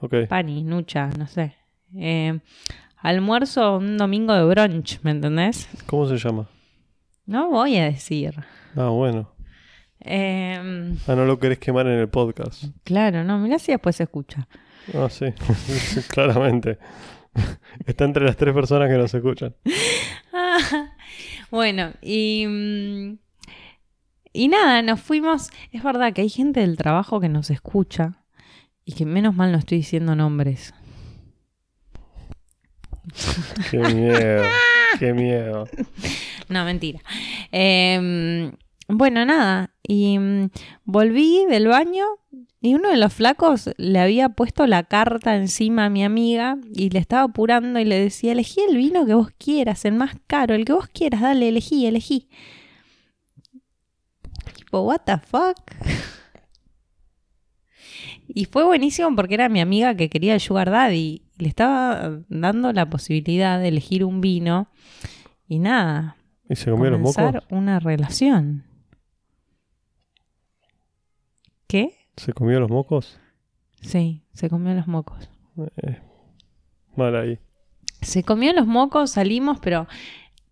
Ok. 0.00 0.14
pani, 0.28 0.64
nucha, 0.64 1.08
no 1.16 1.26
sé. 1.28 1.54
Eh, 1.96 2.40
almuerzo 2.96 3.76
un 3.76 3.96
domingo 3.98 4.34
de 4.34 4.44
brunch, 4.44 4.98
¿me 5.02 5.12
entendés? 5.12 5.68
¿Cómo 5.86 6.06
se 6.08 6.16
llama? 6.18 6.48
No 7.26 7.50
voy 7.50 7.76
a 7.76 7.84
decir. 7.84 8.34
Ah, 8.76 8.88
bueno. 8.88 9.30
Eh, 10.00 10.94
Ah, 11.06 11.14
no 11.14 11.24
lo 11.24 11.38
querés 11.38 11.58
quemar 11.60 11.86
en 11.86 11.98
el 12.00 12.08
podcast. 12.08 12.64
claro, 12.82 13.22
no, 13.22 13.38
mirá 13.38 13.60
si 13.60 13.70
después 13.70 13.94
se 13.94 14.02
escucha. 14.02 14.48
Ah, 14.94 15.08
sí. 15.08 15.26
Claramente. 16.08 16.78
Está 17.86 18.04
entre 18.04 18.24
las 18.24 18.36
tres 18.36 18.54
personas 18.54 18.88
que 18.88 18.96
nos 18.96 19.12
escuchan. 19.14 19.54
Ah, 20.32 20.90
bueno, 21.50 21.92
y, 22.00 22.46
mm, 22.46 23.18
y 24.32 24.48
nada, 24.48 24.82
nos 24.82 25.00
fuimos. 25.00 25.50
Es 25.70 25.82
verdad 25.82 26.12
que 26.12 26.22
hay 26.22 26.28
gente 26.28 26.60
del 26.60 26.76
trabajo 26.76 27.20
que 27.20 27.28
nos 27.28 27.50
escucha 27.50 28.22
y 28.84 28.94
que 28.94 29.06
menos 29.06 29.34
mal 29.34 29.52
no 29.52 29.58
estoy 29.58 29.78
diciendo 29.78 30.14
nombres. 30.14 30.74
Qué 33.70 33.78
miedo. 33.78 34.44
Qué 34.98 35.12
miedo. 35.12 35.68
No, 36.48 36.66
mentira. 36.66 37.00
Em, 37.50 38.52
bueno, 38.88 39.24
nada, 39.24 39.70
y 39.82 40.18
mm, 40.18 40.50
volví 40.84 41.44
del 41.48 41.68
baño 41.68 42.04
y 42.60 42.74
uno 42.74 42.90
de 42.90 42.96
los 42.96 43.12
flacos 43.12 43.70
le 43.76 43.98
había 43.98 44.28
puesto 44.28 44.66
la 44.66 44.84
carta 44.84 45.34
encima 45.34 45.86
a 45.86 45.90
mi 45.90 46.04
amiga 46.04 46.58
y 46.72 46.90
le 46.90 47.00
estaba 47.00 47.24
apurando 47.24 47.80
y 47.80 47.84
le 47.84 47.98
decía, 47.98 48.32
elegí 48.32 48.60
el 48.68 48.76
vino 48.76 49.04
que 49.04 49.14
vos 49.14 49.30
quieras, 49.36 49.84
el 49.84 49.94
más 49.94 50.14
caro, 50.28 50.54
el 50.54 50.64
que 50.64 50.72
vos 50.72 50.86
quieras, 50.86 51.22
dale, 51.22 51.48
elegí, 51.48 51.86
elegí. 51.86 52.28
Tipo, 54.54 54.82
what 54.82 55.00
the 55.04 55.18
fuck? 55.18 55.58
Y 58.34 58.46
fue 58.46 58.64
buenísimo 58.64 59.14
porque 59.14 59.34
era 59.34 59.50
mi 59.50 59.60
amiga 59.60 59.94
que 59.94 60.08
quería 60.08 60.32
el 60.32 60.40
Sugar 60.40 60.70
Daddy. 60.70 61.22
Y 61.38 61.42
le 61.42 61.48
estaba 61.48 62.20
dando 62.28 62.72
la 62.72 62.88
posibilidad 62.88 63.58
de 63.58 63.68
elegir 63.68 64.04
un 64.04 64.22
vino. 64.22 64.68
Y 65.46 65.58
nada, 65.58 66.16
¿Y 66.48 66.56
se 66.56 66.70
comió 66.70 66.90
los 66.90 67.00
mocos? 67.00 67.16
comenzar 67.16 67.44
una 67.50 67.78
relación. 67.78 68.64
¿Qué? 71.72 71.94
¿Se 72.18 72.34
comió 72.34 72.60
los 72.60 72.68
mocos? 72.68 73.18
Sí, 73.80 74.26
se 74.34 74.50
comió 74.50 74.74
los 74.74 74.86
mocos. 74.86 75.30
Eh, 75.82 76.02
mal 76.96 77.16
ahí. 77.16 77.38
Se 78.02 78.22
comió 78.24 78.52
los 78.52 78.66
mocos, 78.66 79.12
salimos, 79.12 79.58
pero 79.58 79.88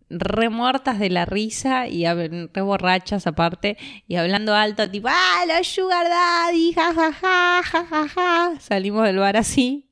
re 0.09 0.49
muertas 0.49 0.99
de 0.99 1.11
la 1.11 1.27
risa 1.27 1.89
y 1.89 2.07
re 2.07 2.63
borrachas 2.63 3.27
aparte 3.27 3.77
y 4.09 4.17
hablando 4.17 4.55
alto, 4.55 4.91
tipo, 4.91 5.09
¡ah, 5.11 5.45
los 5.47 5.67
sugar 5.67 6.07
daddy! 6.09 6.73
Ja, 6.73 6.95
ja, 6.95 7.13
ja, 7.13 7.63
ja, 7.65 7.85
ja, 7.85 8.09
ja". 8.09 8.53
Salimos 8.59 9.05
del 9.05 9.19
bar 9.19 9.37
así, 9.37 9.91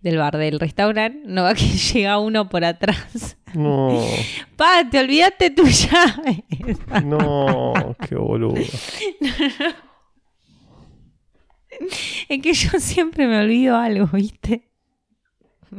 del 0.00 0.18
bar 0.18 0.36
del 0.36 0.60
restaurante, 0.60 1.20
no 1.26 1.42
va 1.42 1.54
que 1.56 1.64
llega 1.66 2.20
uno 2.20 2.48
por 2.48 2.64
atrás. 2.64 3.36
No, 3.52 3.98
Pa, 4.56 4.88
te 4.88 5.00
olvidaste 5.00 5.50
tu 5.50 5.64
llave. 5.66 6.44
no, 7.04 7.96
qué 8.08 8.14
boludo. 8.14 8.62
es 12.28 12.42
que 12.42 12.52
yo 12.52 12.78
siempre 12.78 13.26
me 13.26 13.40
olvido 13.40 13.76
algo, 13.76 14.06
¿viste? 14.12 14.68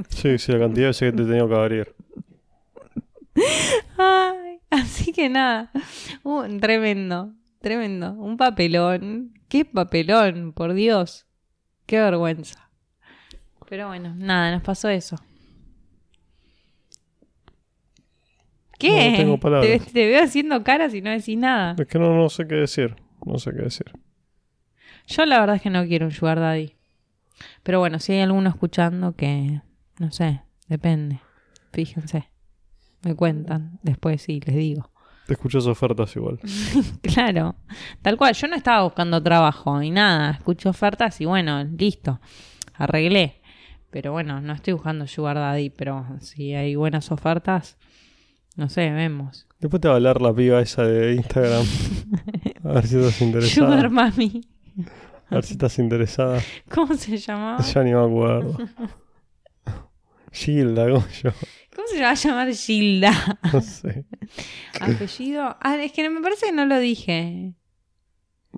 Sí, 0.09 0.37
sí, 0.37 0.51
la 0.51 0.59
cantidad 0.59 0.85
de 0.85 0.89
veces 0.89 1.11
que 1.11 1.17
te 1.17 1.23
he 1.23 1.25
tenido 1.25 1.49
que 1.49 1.55
abrir. 1.55 1.95
Ay, 3.97 4.59
así 4.69 5.11
que 5.11 5.29
nada, 5.29 5.71
uh, 6.23 6.43
tremendo. 6.59 7.33
tremendo. 7.59 8.13
Un 8.13 8.37
papelón. 8.37 9.33
¿Qué 9.47 9.65
papelón? 9.65 10.53
Por 10.53 10.73
Dios. 10.73 11.25
Qué 11.85 11.97
vergüenza. 11.97 12.69
Pero 13.67 13.87
bueno, 13.87 14.13
nada, 14.15 14.51
nos 14.51 14.61
pasó 14.61 14.89
eso. 14.89 15.15
¿Qué? 18.77 19.11
No 19.11 19.17
tengo 19.17 19.33
te, 19.35 19.41
palabras. 19.41 19.91
te 19.91 20.07
veo 20.07 20.23
haciendo 20.23 20.63
caras 20.63 20.93
y 20.93 21.01
no 21.01 21.09
decís 21.09 21.37
nada. 21.37 21.75
Es 21.77 21.87
que 21.87 21.99
no, 21.99 22.15
no 22.15 22.29
sé 22.29 22.47
qué 22.47 22.55
decir. 22.55 22.95
No 23.25 23.37
sé 23.37 23.51
qué 23.51 23.63
decir. 23.63 23.91
Yo 25.09 25.25
la 25.25 25.39
verdad 25.39 25.55
es 25.55 25.61
que 25.63 25.71
no 25.71 25.85
quiero 25.85 26.05
un 26.05 26.11
sugar 26.11 26.39
daddy. 26.39 26.75
Pero 27.63 27.79
bueno, 27.79 27.99
si 27.99 28.13
hay 28.13 28.21
alguno 28.21 28.49
escuchando 28.49 29.15
que, 29.15 29.61
no 29.97 30.11
sé, 30.11 30.41
depende. 30.67 31.19
Fíjense. 31.73 32.29
Me 33.01 33.15
cuentan. 33.15 33.79
Después 33.81 34.21
sí, 34.21 34.39
les 34.45 34.55
digo. 34.55 34.91
Te 35.25 35.33
escuchas 35.33 35.65
ofertas 35.65 36.15
igual. 36.15 36.39
Claro, 37.01 37.55
tal 38.01 38.17
cual. 38.17 38.35
Yo 38.35 38.47
no 38.47 38.55
estaba 38.55 38.83
buscando 38.83 39.21
trabajo 39.21 39.81
y 39.81 39.89
nada. 39.89 40.31
Escucho 40.31 40.69
ofertas 40.69 41.19
y 41.21 41.25
bueno, 41.25 41.63
listo. 41.63 42.19
Arreglé. 42.75 43.41
Pero 43.89 44.11
bueno, 44.11 44.41
no 44.41 44.53
estoy 44.53 44.73
buscando 44.73 45.07
Sugar 45.07 45.37
Daddy. 45.37 45.71
Pero 45.71 46.05
si 46.19 46.53
hay 46.53 46.75
buenas 46.75 47.11
ofertas, 47.11 47.77
no 48.55 48.69
sé, 48.69 48.91
vemos. 48.91 49.47
Después 49.59 49.81
te 49.81 49.87
va 49.87 49.95
a 49.95 49.97
hablar 49.97 50.21
la 50.21 50.33
piba 50.33 50.61
esa 50.61 50.83
de 50.83 51.15
Instagram. 51.15 51.65
A 52.63 52.73
ver 52.73 52.85
si 52.85 52.97
estás 52.97 53.21
interesada. 53.21 53.67
Sugar 53.67 53.89
Mami. 53.89 54.41
A 55.29 55.35
ver 55.35 55.45
si 55.45 55.53
estás 55.53 55.77
interesada. 55.79 56.41
¿Cómo 56.73 56.95
se 56.95 57.17
llamaba? 57.17 57.61
Ya 57.61 57.83
ni 57.83 57.93
me 57.93 57.99
acuerdo. 57.99 58.57
Gilda, 60.31 60.85
¿cómo 60.89 61.05
yo? 61.23 61.31
¿Cómo 61.75 61.87
se 61.87 62.01
va 62.01 62.11
a 62.11 62.13
llamar 62.15 62.53
Gilda? 62.53 63.39
No 63.53 63.61
sé. 63.61 64.05
Apellido. 64.79 65.55
Ah, 65.59 65.75
es 65.77 65.91
que 65.91 66.09
me 66.09 66.21
parece 66.21 66.47
que 66.47 66.51
no 66.51 66.65
lo 66.65 66.79
dije. 66.79 67.53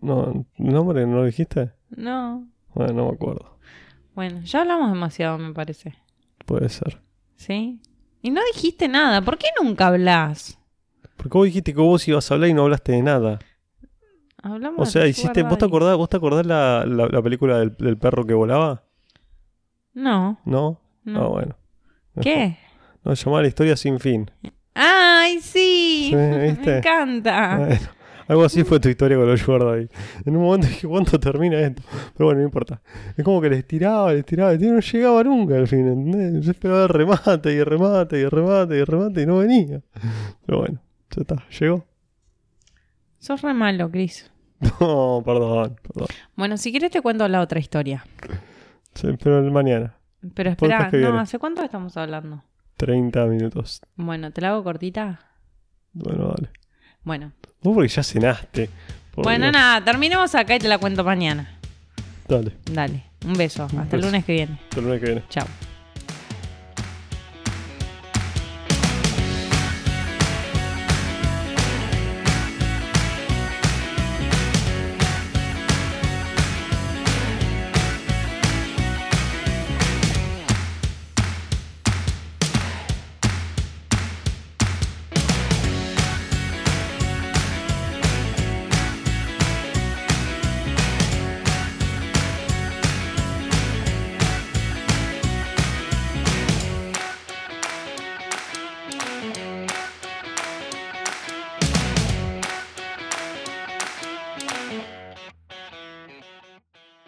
No, 0.02 0.46
¿nombre 0.58 1.06
no 1.06 1.18
lo 1.18 1.26
dijiste? 1.26 1.72
No. 1.90 2.48
Bueno, 2.74 2.94
no 2.94 3.08
me 3.10 3.14
acuerdo. 3.14 3.58
Bueno, 4.16 4.42
ya 4.42 4.62
hablamos 4.62 4.92
demasiado, 4.92 5.38
me 5.38 5.54
parece. 5.54 5.96
Puede 6.46 6.70
ser. 6.70 7.02
¿Sí? 7.36 7.82
Y 8.22 8.30
no 8.30 8.42
dijiste 8.54 8.88
nada. 8.88 9.22
¿Por 9.22 9.38
qué 9.38 9.48
nunca 9.62 9.88
hablas? 9.88 10.58
Porque 11.18 11.38
vos 11.38 11.46
dijiste 11.46 11.74
que 11.74 11.82
vos 11.82 12.08
ibas 12.08 12.30
a 12.30 12.34
hablar 12.34 12.50
y 12.50 12.54
no 12.54 12.64
hablaste 12.64 12.92
de 12.94 13.02
nada. 13.02 13.40
Hablamos 14.44 14.88
O 14.88 14.92
sea, 14.92 15.08
hiciste, 15.08 15.44
¿vos 15.44 15.58
te 15.58 15.66
acordás, 15.66 15.96
vos 15.98 16.10
te 16.10 16.18
acordás 16.18 16.46
la, 16.46 16.86
la, 16.86 17.08
la 17.08 17.22
película 17.22 17.60
del, 17.60 17.76
del 17.78 17.98
perro 17.98 18.26
que 18.26 18.34
volaba? 18.34 18.84
No, 19.94 20.40
¿No? 20.46 20.82
no. 21.04 21.24
Ah, 21.24 21.28
bueno. 21.28 21.56
¿Qué? 22.22 22.58
No, 23.04 23.14
llamaba 23.14 23.42
La 23.42 23.48
historia 23.48 23.76
sin 23.76 24.00
fin. 24.00 24.30
¡Ay, 24.74 25.40
sí! 25.42 26.12
Me 26.16 26.50
encanta. 26.50 27.58
Bueno, 27.58 27.88
algo 28.28 28.44
así 28.46 28.64
fue 28.64 28.80
tu 28.80 28.88
historia 28.88 29.18
con 29.18 29.28
los 29.28 29.46
Daddy. 29.46 29.90
En 30.26 30.38
un 30.38 30.44
momento 30.44 30.68
dije, 30.68 30.88
¿cuándo 30.88 31.20
termina 31.20 31.60
esto? 31.60 31.82
Pero 32.16 32.28
bueno, 32.28 32.40
no 32.40 32.46
importa. 32.46 32.82
Es 33.18 33.26
como 33.26 33.42
que 33.42 33.50
les 33.50 33.68
tiraba, 33.68 34.14
les 34.14 34.26
tiraba, 34.26 34.54
y 34.54 34.58
no 34.60 34.80
llegaba 34.80 35.24
nunca 35.24 35.56
al 35.56 35.68
fin, 35.68 35.88
¿entendés? 35.88 36.46
Yo 36.46 36.52
esperaba 36.52 36.84
el 36.84 36.90
remate 36.90 37.54
y 37.54 37.58
el 37.58 37.66
remate 37.66 38.20
y 38.20 38.24
el 38.24 38.32
remate 38.32 38.76
y 38.78 38.80
el 38.80 38.88
remate 38.88 39.22
y 39.22 39.26
no 39.26 39.38
venía. 39.40 39.82
Pero 40.46 40.60
bueno, 40.60 40.82
ya 41.10 41.22
está, 41.22 41.44
llegó. 41.60 41.86
Sos 43.22 43.42
re 43.44 43.54
malo, 43.54 43.90
Chris. 43.92 44.30
No, 44.80 45.22
perdón, 45.26 45.76
perdón. 45.82 46.08
Bueno, 46.36 46.58
si 46.58 46.72
quieres 46.72 46.92
te 46.92 47.02
cuento 47.02 47.28
la 47.28 47.42
otra 47.42 47.60
historia. 47.60 48.06
Sí, 48.96 49.08
pero 49.24 49.40
el 49.40 49.52
mañana, 49.52 49.96
Pero 50.36 50.50
espera, 50.52 50.86
no, 50.92 50.98
viene. 50.98 51.20
¿hace 51.20 51.40
cuánto 51.40 51.64
estamos 51.64 51.96
hablando? 51.98 52.44
30 52.78 53.26
minutos. 53.28 53.82
Bueno, 53.96 54.32
¿te 54.32 54.42
la 54.42 54.50
hago 54.50 54.64
cortita? 54.64 55.20
Bueno, 55.94 56.28
dale. 56.36 56.50
Bueno. 57.04 57.32
Vos 57.64 57.74
porque 57.76 57.88
ya 57.90 58.04
cenaste. 58.04 58.70
por 59.16 59.24
bueno, 59.24 59.46
Dios. 59.46 59.54
nada, 59.54 59.84
terminemos 59.84 60.34
acá 60.36 60.56
y 60.56 60.60
te 60.60 60.68
la 60.68 60.78
cuento 60.80 61.04
mañana. 61.04 61.58
Dale, 62.28 62.52
Dale, 62.72 63.04
un 63.26 63.34
beso. 63.34 63.68
Hasta 63.78 63.96
el 63.96 64.02
lunes 64.02 64.26
que 64.26 64.34
viene. 64.34 64.60
hasta 64.64 64.80
el 64.80 64.86
lunes 64.86 65.00
que 65.00 65.06
viene. 65.06 65.24
Chao. 65.30 65.46